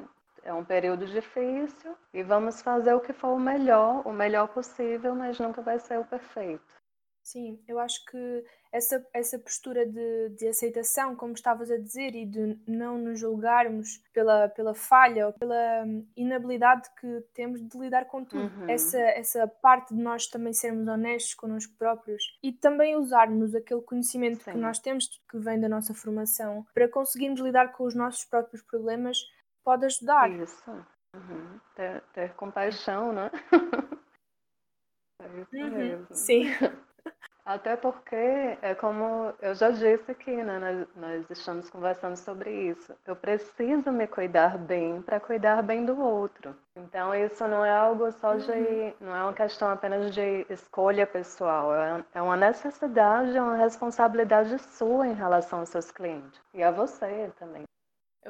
é 0.49 0.55
um 0.55 0.65
período 0.65 1.07
difícil 1.07 1.95
e 2.13 2.23
vamos 2.23 2.63
fazer 2.63 2.95
o 2.95 3.01
que 3.01 3.13
for 3.13 3.35
o 3.35 3.39
melhor, 3.39 4.03
o 4.07 4.13
melhor 4.13 4.49
possível, 4.49 5.15
mas 5.15 5.39
nunca 5.39 5.61
vai 5.61 5.79
ser 5.79 5.99
o 5.99 6.05
perfeito. 6.05 6.79
Sim, 7.23 7.63
eu 7.69 7.79
acho 7.79 8.03
que 8.07 8.45
essa, 8.73 9.07
essa 9.13 9.39
postura 9.39 9.85
de, 9.85 10.31
de 10.31 10.49
aceitação, 10.49 11.15
como 11.15 11.35
estavas 11.35 11.71
a 11.71 11.77
dizer, 11.77 12.15
e 12.15 12.25
de 12.25 12.59
não 12.67 12.97
nos 12.97 13.21
julgarmos 13.21 14.03
pela, 14.15 14.49
pela 14.49 14.75
falha 14.75 15.27
ou 15.27 15.35
pela 15.35 15.85
inabilidade 16.17 16.89
que 16.99 17.23
temos 17.35 17.61
de 17.61 17.79
lidar 17.79 18.07
com 18.07 18.25
tudo. 18.25 18.45
Uhum. 18.45 18.71
Essa, 18.71 18.99
essa 18.99 19.47
parte 19.47 19.95
de 19.95 20.01
nós 20.01 20.27
também 20.27 20.55
sermos 20.55 20.89
honestos 20.89 21.35
connosco 21.35 21.77
próprios 21.77 22.23
e 22.43 22.51
também 22.51 22.97
usarmos 22.97 23.55
aquele 23.55 23.83
conhecimento 23.83 24.45
Sim. 24.45 24.53
que 24.53 24.57
nós 24.57 24.79
temos, 24.79 25.07
que 25.31 25.39
vem 25.39 25.61
da 25.61 25.69
nossa 25.69 25.93
formação, 25.93 26.67
para 26.73 26.89
conseguirmos 26.89 27.41
lidar 27.41 27.73
com 27.73 27.85
os 27.85 27.95
nossos 27.95 28.25
próprios 28.25 28.63
problemas, 28.63 29.19
pode 29.65 29.87
ajudar. 29.87 30.31
Isso. 30.31 30.71
Uhum. 31.15 31.61
Ter, 31.75 32.03
ter 32.13 32.35
compaixão, 32.35 33.13
né? 33.13 33.31
é 35.21 35.57
uhum. 35.57 36.07
Sim. 36.11 36.45
Até 37.49 37.77
porque, 37.77 38.15
é 38.61 38.75
como 38.75 39.33
eu 39.41 39.55
já 39.55 39.71
disse 39.71 40.11
aqui, 40.11 40.37
né? 40.37 40.59
Nós, 40.59 40.87
nós 40.95 41.31
estamos 41.31 41.71
conversando 41.71 42.15
sobre 42.15 42.51
isso. 42.51 42.95
Eu 43.07 43.17
preciso 43.17 43.91
me 43.91 44.07
cuidar 44.07 44.59
bem 44.59 45.01
para 45.01 45.19
cuidar 45.19 45.63
bem 45.63 45.87
do 45.87 45.99
outro. 45.99 46.55
Então, 46.77 47.15
isso 47.15 47.49
não 47.49 47.65
é 47.65 47.71
algo 47.71 48.13
só 48.13 48.35
de. 48.35 48.53
Uhum. 48.53 48.93
Não 49.01 49.17
é 49.17 49.23
uma 49.23 49.33
questão 49.33 49.71
apenas 49.71 50.15
de 50.15 50.45
escolha 50.51 51.07
pessoal. 51.07 51.75
É, 51.75 52.05
é 52.17 52.21
uma 52.21 52.37
necessidade, 52.37 53.35
é 53.35 53.41
uma 53.41 53.57
responsabilidade 53.57 54.59
sua 54.59 55.09
em 55.09 55.15
relação 55.15 55.61
aos 55.61 55.71
seus 55.71 55.91
clientes. 55.91 56.39
E 56.53 56.63
a 56.63 56.71
você 56.71 57.33
também. 57.39 57.65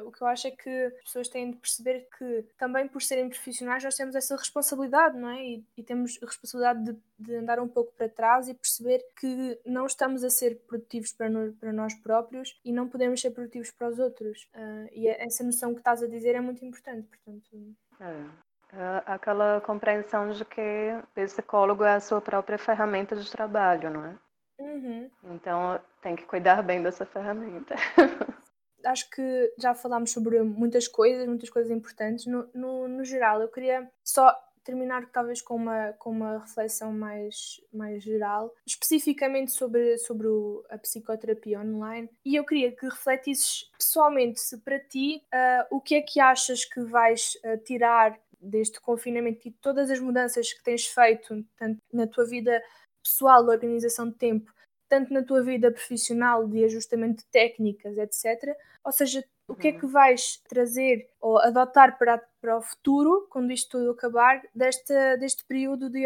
O 0.03 0.11
que 0.11 0.21
eu 0.21 0.27
acho 0.27 0.47
é 0.47 0.51
que 0.51 0.69
as 0.69 1.03
pessoas 1.03 1.27
têm 1.27 1.51
de 1.51 1.57
perceber 1.57 2.07
que 2.17 2.45
também 2.57 2.87
por 2.87 3.01
serem 3.01 3.29
profissionais 3.29 3.83
nós 3.83 3.95
temos 3.95 4.15
essa 4.15 4.35
responsabilidade, 4.35 5.17
não 5.17 5.29
é? 5.29 5.43
E, 5.43 5.65
e 5.77 5.83
temos 5.83 6.19
a 6.21 6.25
responsabilidade 6.25 6.83
de, 6.83 6.97
de, 7.19 7.35
andar 7.35 7.59
um 7.59 7.67
pouco 7.67 7.91
para 7.93 8.09
trás 8.09 8.47
e 8.47 8.53
perceber 8.53 9.03
que 9.19 9.59
não 9.65 9.85
estamos 9.85 10.23
a 10.23 10.29
ser 10.29 10.59
produtivos 10.67 11.13
para, 11.13 11.29
no, 11.29 11.53
para 11.53 11.73
nós 11.73 11.93
próprios 11.95 12.59
e 12.63 12.71
não 12.71 12.87
podemos 12.87 13.21
ser 13.21 13.31
produtivos 13.31 13.71
para 13.71 13.89
os 13.89 13.99
outros. 13.99 14.49
Uh, 14.55 14.89
e 14.91 15.07
essa 15.07 15.43
noção 15.43 15.73
que 15.73 15.79
estás 15.79 16.03
a 16.03 16.07
dizer 16.07 16.35
é 16.35 16.41
muito 16.41 16.63
importante, 16.63 17.07
portanto. 17.07 17.75
É. 17.99 18.49
É 18.71 19.01
aquela 19.07 19.59
compreensão 19.61 20.29
de 20.29 20.45
que 20.45 20.61
o 20.61 21.07
psicólogo 21.15 21.83
é 21.83 21.95
a 21.95 21.99
sua 21.99 22.21
própria 22.21 22.57
ferramenta 22.57 23.15
de 23.15 23.29
trabalho, 23.31 23.89
não 23.89 24.05
é? 24.05 24.15
Uhum. 24.59 25.09
Então 25.23 25.79
tem 26.01 26.15
que 26.15 26.25
cuidar 26.25 26.61
bem 26.61 26.83
dessa 26.83 27.05
ferramenta. 27.05 27.75
acho 28.85 29.09
que 29.09 29.53
já 29.57 29.73
falámos 29.73 30.11
sobre 30.11 30.41
muitas 30.41 30.87
coisas, 30.87 31.27
muitas 31.27 31.49
coisas 31.49 31.71
importantes. 31.71 32.25
No, 32.25 32.47
no, 32.53 32.87
no, 32.87 33.03
geral, 33.03 33.41
eu 33.41 33.47
queria 33.47 33.89
só 34.03 34.33
terminar 34.63 35.09
talvez 35.11 35.41
com 35.41 35.55
uma, 35.55 35.93
com 35.93 36.11
uma 36.11 36.39
reflexão 36.39 36.93
mais, 36.93 37.59
mais 37.73 38.03
geral, 38.03 38.53
especificamente 38.65 39.51
sobre, 39.51 39.97
sobre 39.97 40.27
o, 40.27 40.63
a 40.69 40.77
psicoterapia 40.77 41.59
online. 41.59 42.09
E 42.23 42.35
eu 42.35 42.45
queria 42.45 42.71
que 42.71 42.85
refletisses 42.85 43.69
pessoalmente 43.77 44.39
se 44.39 44.57
para 44.59 44.79
ti 44.79 45.23
uh, 45.33 45.75
o 45.75 45.81
que 45.81 45.95
é 45.95 46.01
que 46.01 46.19
achas 46.19 46.65
que 46.65 46.81
vais 46.81 47.35
uh, 47.43 47.57
tirar 47.63 48.19
deste 48.39 48.79
confinamento 48.79 49.47
e 49.47 49.51
todas 49.51 49.89
as 49.89 49.99
mudanças 49.99 50.53
que 50.53 50.63
tens 50.63 50.85
feito, 50.85 51.43
tanto 51.57 51.81
na 51.91 52.07
tua 52.07 52.25
vida 52.25 52.61
pessoal, 53.03 53.45
organização 53.45 54.09
de 54.09 54.15
tempo, 54.15 54.51
tanto 54.89 55.13
na 55.13 55.23
tua 55.23 55.41
vida 55.43 55.71
profissional 55.71 56.47
de 56.47 56.65
ajustamento 56.65 57.19
de 57.19 57.25
técnicas, 57.27 57.97
etc. 57.97 58.57
Ou 58.83 58.91
seja, 58.91 59.23
o 59.47 59.55
que 59.55 59.69
é 59.69 59.71
que 59.71 59.85
uhum. 59.85 59.91
vais 59.91 60.37
trazer 60.47 61.09
ou 61.19 61.39
adotar 61.39 61.97
para, 61.97 62.21
para 62.41 62.57
o 62.57 62.61
futuro, 62.61 63.27
quando 63.29 63.51
isto 63.51 63.77
tudo 63.77 63.91
acabar, 63.91 64.41
desta, 64.53 65.15
deste 65.17 65.43
período 65.45 65.89
de 65.89 66.05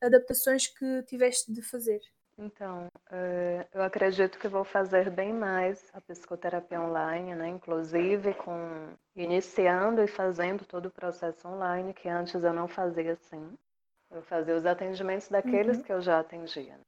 adaptações 0.00 0.66
que 0.66 1.02
tiveste 1.04 1.52
de 1.52 1.62
fazer? 1.62 2.00
Então, 2.38 2.88
eh, 3.10 3.66
eu 3.72 3.82
acredito 3.82 4.38
que 4.38 4.48
vou 4.48 4.64
fazer 4.64 5.10
bem 5.10 5.32
mais 5.32 5.90
a 5.92 6.00
psicoterapia 6.00 6.80
online, 6.80 7.34
né? 7.34 7.48
Inclusive 7.48 8.34
com 8.34 8.88
iniciando 9.14 10.02
e 10.02 10.06
fazendo 10.06 10.64
todo 10.64 10.86
o 10.86 10.90
processo 10.90 11.46
online, 11.46 11.92
que 11.92 12.08
antes 12.08 12.42
eu 12.42 12.52
não 12.52 12.66
fazia 12.66 13.12
assim. 13.12 13.56
Eu 14.10 14.22
fazia 14.22 14.56
os 14.56 14.66
atendimentos 14.66 15.28
daqueles 15.28 15.78
uhum. 15.78 15.82
que 15.82 15.92
eu 15.92 16.00
já 16.00 16.20
atendia. 16.20 16.78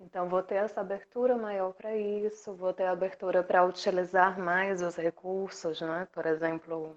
Então, 0.00 0.28
vou 0.28 0.42
ter 0.42 0.54
essa 0.56 0.80
abertura 0.80 1.36
maior 1.36 1.74
para 1.74 1.94
isso, 1.94 2.54
vou 2.54 2.72
ter 2.72 2.86
abertura 2.86 3.42
para 3.42 3.64
utilizar 3.64 4.38
mais 4.38 4.80
os 4.80 4.96
recursos, 4.96 5.80
né? 5.82 6.08
Por 6.10 6.24
exemplo, 6.24 6.96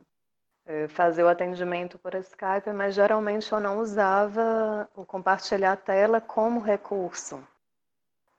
eh, 0.65 0.87
fazer 0.87 1.23
o 1.23 1.27
atendimento 1.27 1.99
por 1.99 2.15
Skype, 2.15 2.71
mas 2.73 2.95
geralmente 2.95 3.51
eu 3.51 3.59
não 3.59 3.79
usava 3.79 4.89
o 4.95 5.05
compartilhar 5.05 5.73
a 5.73 5.77
tela 5.77 6.21
como 6.21 6.61
recurso, 6.61 7.45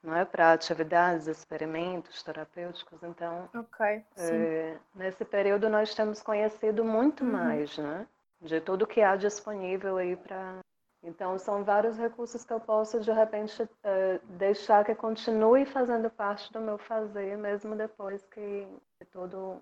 não 0.01 0.15
é? 0.15 0.25
Para 0.25 0.53
atividades, 0.53 1.27
experimentos 1.27 2.23
terapêuticos. 2.23 3.03
Então, 3.03 3.47
okay, 3.53 4.03
é, 4.17 4.77
nesse 4.95 5.23
período 5.23 5.69
nós 5.69 5.93
temos 5.93 6.23
conhecido 6.23 6.83
muito 6.83 7.23
uhum. 7.23 7.31
mais, 7.31 7.77
né? 7.77 8.07
De 8.41 8.59
tudo 8.59 8.87
que 8.87 9.01
há 9.01 9.15
disponível 9.15 9.97
aí 9.97 10.15
para 10.15 10.57
então, 11.05 11.37
são 11.37 11.63
vários 11.63 11.97
recursos 11.97 12.43
que 12.43 12.51
eu 12.51 12.59
posso, 12.59 12.99
de 12.99 13.11
repente, 13.11 13.61
uh, 13.61 14.25
deixar 14.37 14.83
que 14.83 14.95
continue 14.95 15.63
fazendo 15.63 16.09
parte 16.09 16.51
do 16.51 16.59
meu 16.59 16.79
fazer, 16.79 17.37
mesmo 17.37 17.75
depois 17.75 18.25
que 18.25 18.67
tudo 19.11 19.61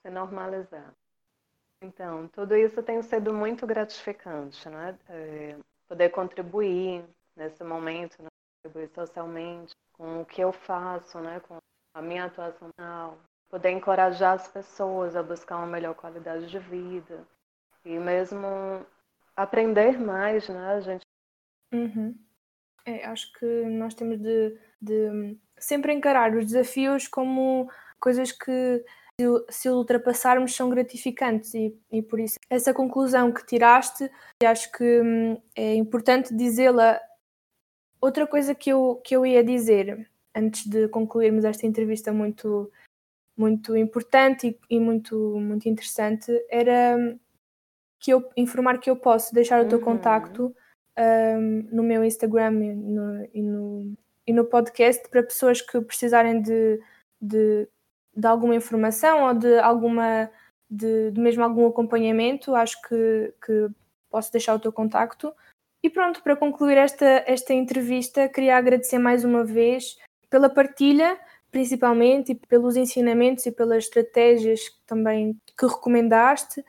se 0.00 0.08
normalizar. 0.08 0.94
Então, 1.82 2.28
tudo 2.28 2.56
isso 2.56 2.80
tem 2.80 3.02
sido 3.02 3.34
muito 3.34 3.66
gratificante, 3.66 4.68
né? 4.68 4.96
É, 5.08 5.56
poder 5.88 6.10
contribuir 6.10 7.04
nesse 7.36 7.64
momento, 7.64 8.22
né? 8.22 8.28
contribuir 8.62 8.88
socialmente 8.94 9.74
com 9.92 10.22
o 10.22 10.24
que 10.24 10.40
eu 10.40 10.52
faço, 10.52 11.18
né? 11.18 11.40
Com 11.40 11.58
a 11.94 12.02
minha 12.02 12.26
atuação, 12.26 13.18
poder 13.50 13.70
encorajar 13.70 14.34
as 14.34 14.46
pessoas 14.46 15.16
a 15.16 15.22
buscar 15.24 15.56
uma 15.56 15.66
melhor 15.66 15.94
qualidade 15.94 16.46
de 16.48 16.58
vida 16.58 17.26
e 17.84 17.98
mesmo 17.98 18.86
aprender 19.38 19.98
mais, 19.98 20.48
né? 20.48 20.80
Gente. 20.80 21.02
Uhum. 21.72 22.14
É, 22.84 23.04
acho 23.06 23.32
que 23.34 23.46
nós 23.66 23.94
temos 23.94 24.18
de, 24.18 24.58
de, 24.80 25.36
sempre 25.58 25.92
encarar 25.92 26.34
os 26.34 26.46
desafios 26.46 27.06
como 27.06 27.70
coisas 28.00 28.32
que, 28.32 28.84
se 29.50 29.68
ultrapassarmos, 29.68 30.54
são 30.54 30.70
gratificantes 30.70 31.52
e, 31.54 31.76
e 31.90 32.00
por 32.00 32.20
isso 32.20 32.38
essa 32.48 32.72
conclusão 32.72 33.32
que 33.32 33.44
tiraste, 33.44 34.10
acho 34.44 34.70
que 34.72 35.00
hum, 35.00 35.40
é 35.54 35.74
importante 35.74 36.34
dizê-la. 36.34 37.00
Outra 38.00 38.26
coisa 38.28 38.54
que 38.54 38.70
eu, 38.70 39.00
que 39.04 39.14
eu 39.16 39.26
ia 39.26 39.42
dizer 39.42 40.08
antes 40.34 40.66
de 40.66 40.88
concluirmos 40.88 41.44
esta 41.44 41.66
entrevista 41.66 42.12
muito 42.12 42.70
muito 43.36 43.76
importante 43.76 44.48
e, 44.48 44.76
e 44.76 44.80
muito 44.80 45.16
muito 45.40 45.68
interessante 45.68 46.32
era 46.48 46.96
hum, 46.96 47.18
que 47.98 48.12
eu 48.12 48.28
informar 48.36 48.78
que 48.78 48.90
eu 48.90 48.96
posso 48.96 49.34
deixar 49.34 49.64
o 49.64 49.68
teu 49.68 49.78
uhum. 49.78 49.84
contacto 49.84 50.54
um, 50.98 51.68
no 51.72 51.82
meu 51.82 52.04
Instagram 52.04 52.52
e 52.52 52.74
no, 52.74 53.28
e 53.34 53.42
no, 53.42 53.96
e 54.26 54.32
no 54.32 54.44
podcast 54.44 55.08
para 55.08 55.22
pessoas 55.22 55.60
que 55.60 55.80
precisarem 55.80 56.40
de, 56.42 56.80
de, 57.20 57.68
de 58.14 58.26
alguma 58.26 58.54
informação 58.54 59.24
ou 59.24 59.34
de 59.34 59.58
alguma 59.58 60.30
de, 60.70 61.10
de, 61.10 61.20
mesmo 61.20 61.42
algum 61.42 61.66
acompanhamento, 61.66 62.54
acho 62.54 62.80
que, 62.82 63.32
que 63.44 63.68
posso 64.10 64.30
deixar 64.30 64.54
o 64.54 64.60
teu 64.60 64.72
contacto. 64.72 65.32
E 65.82 65.88
pronto, 65.88 66.22
para 66.22 66.36
concluir 66.36 66.76
esta, 66.76 67.24
esta 67.26 67.54
entrevista, 67.54 68.28
queria 68.28 68.56
agradecer 68.56 68.98
mais 68.98 69.24
uma 69.24 69.44
vez 69.44 69.96
pela 70.28 70.50
partilha, 70.50 71.18
principalmente, 71.50 72.32
e 72.32 72.34
pelos 72.34 72.76
ensinamentos 72.76 73.46
e 73.46 73.52
pelas 73.52 73.84
estratégias 73.84 74.60
também 74.86 75.40
que 75.56 75.66
recomendaste 75.66 76.62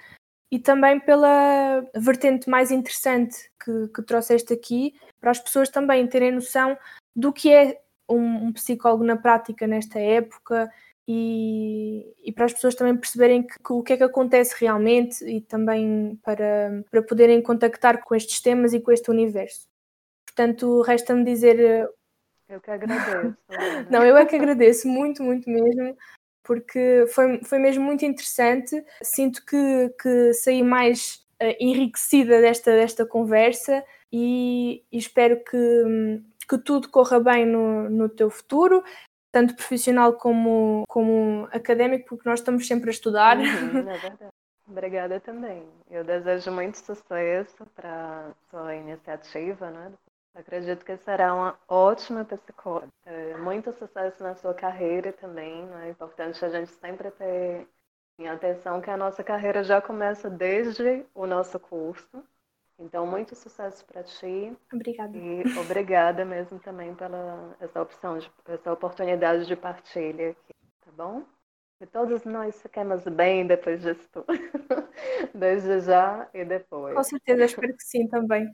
e 0.52 0.58
também 0.58 1.00
pela 1.00 1.86
vertente 1.96 2.50
mais 2.50 2.72
interessante 2.72 3.52
que, 3.64 3.88
que 3.90 4.02
trouxeste 4.02 4.54
aqui, 4.54 4.96
para 5.20 5.32
as 5.32 5.40
pessoas 5.40 5.70
também 5.70 6.08
terem 6.08 6.32
noção 6.32 6.78
do 7.16 7.32
que 7.32 7.52
é 7.52 7.80
um, 8.10 8.48
um 8.48 8.54
psicólogo 8.54 9.04
na 9.04 9.16
prática 9.16 9.68
nesta 9.68 10.00
época 10.00 10.70
e, 11.08 12.14
e, 12.24 12.32
para 12.32 12.46
as 12.46 12.54
pessoas 12.54 12.76
também 12.76 12.96
perceberem 12.96 13.42
que, 13.42 13.56
que, 13.58 13.74
o 13.74 13.82
que 13.82 13.94
é 13.94 13.98
que 13.98 14.04
acontece 14.04 14.56
realmente 14.60 15.24
e 15.26 15.42
também 15.42 16.20
para, 16.24 16.84
para 16.90 17.02
poderem 17.02 17.42
contactar 17.42 18.04
com 18.04 18.16
estes 18.16 18.42
temas 18.42 18.74
e 18.74 18.80
com 18.80 18.92
este 18.92 19.10
universo. 19.10 19.68
Portanto, 20.26 20.82
resta-me 20.82 21.24
dizer. 21.24 21.90
Eu 22.48 22.62
que 22.62 22.70
agradeço. 22.70 23.36
Não, 23.90 24.06
eu 24.06 24.16
é 24.18 24.26
que 24.26 24.36
agradeço 24.36 24.88
muito, 24.88 25.24
muito 25.24 25.50
mesmo 25.50 25.96
porque 26.44 27.06
foi, 27.14 27.44
foi 27.44 27.60
mesmo 27.60 27.84
muito 27.84 28.06
interessante. 28.06 28.84
Sinto 29.02 29.46
que, 29.46 29.90
que 30.02 30.34
saí 30.34 30.64
mais 30.64 31.26
uh, 31.42 31.56
enriquecida 31.60 32.42
desta, 32.42 32.72
desta 32.72 33.06
conversa 33.06 33.84
e, 34.12 34.84
e, 34.92 34.98
espero 34.98 35.44
que, 35.44 36.24
que 36.48 36.58
tudo 36.58 36.90
corra 36.90 37.20
bem 37.20 37.46
no, 37.46 37.90
no 37.90 38.10
teu 38.10 38.30
futuro, 38.30 38.84
tanto 39.32 39.56
profissional 39.56 40.14
como, 40.14 40.84
como 40.88 41.48
académico, 41.52 42.10
porque 42.10 42.28
nós 42.28 42.40
estamos 42.40 42.68
sempre 42.68 42.90
a 42.90 42.92
estudar. 42.92 43.38
Uhum, 43.38 43.90
é 43.90 43.98
verdade. 43.98 44.34
Obrigada 44.68 45.20
também. 45.20 45.68
Eu 45.90 46.04
desejo 46.04 46.52
muito 46.52 46.78
sucesso 46.78 47.66
para 47.76 48.32
sua 48.52 48.76
iniciativa, 48.76 49.72
né? 49.72 49.92
Acredito 50.36 50.86
que 50.86 50.96
será 50.98 51.34
uma 51.34 51.60
ótima 51.68 52.24
psicóloga. 52.24 52.88
É, 53.06 53.36
muito 53.38 53.74
sucesso 53.74 54.24
na 54.24 54.36
sua 54.36 54.54
carreira 54.54 55.12
também. 55.12 55.66
Né? 55.66 55.88
É 55.88 55.90
importante 55.90 56.44
a 56.46 56.50
gente 56.50 56.72
sempre 56.72 57.12
ter 57.12 57.68
em 58.20 58.28
atenção 58.28 58.82
que 58.82 58.90
a 58.90 58.98
nossa 58.98 59.24
carreira 59.24 59.64
já 59.64 59.82
começa 59.82 60.30
desde 60.30 61.06
o 61.16 61.26
nosso 61.26 61.60
curso. 61.60 62.24
Então, 62.78 63.06
muito 63.06 63.36
sucesso 63.36 63.86
para 63.86 64.04
ti. 64.04 64.56
Obrigada. 64.72 65.18
E 65.18 65.44
obrigada 65.60 66.24
mesmo 66.24 66.60
também 66.60 66.96
pela 66.96 67.56
essa 67.60 67.82
opção, 67.82 68.18
de, 68.18 68.32
essa 68.46 68.72
oportunidade 68.72 69.46
de 69.46 69.56
partilha 69.56 70.32
aqui, 70.32 70.54
tá 70.86 70.92
bom? 70.92 71.26
E 71.82 71.86
todos 71.86 72.24
nós 72.26 72.62
ficamos 72.62 73.04
bem 73.04 73.48
depois 73.48 73.82
disso 73.82 74.08
tudo. 74.12 74.28
Desde 75.34 75.82
já 75.82 76.30
e 76.34 76.44
depois. 76.46 76.96
Com 76.96 77.04
certeza, 77.04 77.46
espero 77.46 77.76
que 77.76 77.84
sim 77.84 78.08
também. 78.08 78.50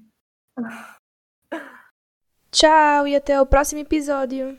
Tchau 2.55 3.05
e 3.05 3.13
até 3.17 3.41
o 3.41 3.45
próximo 3.45 3.81
episódio. 3.81 4.53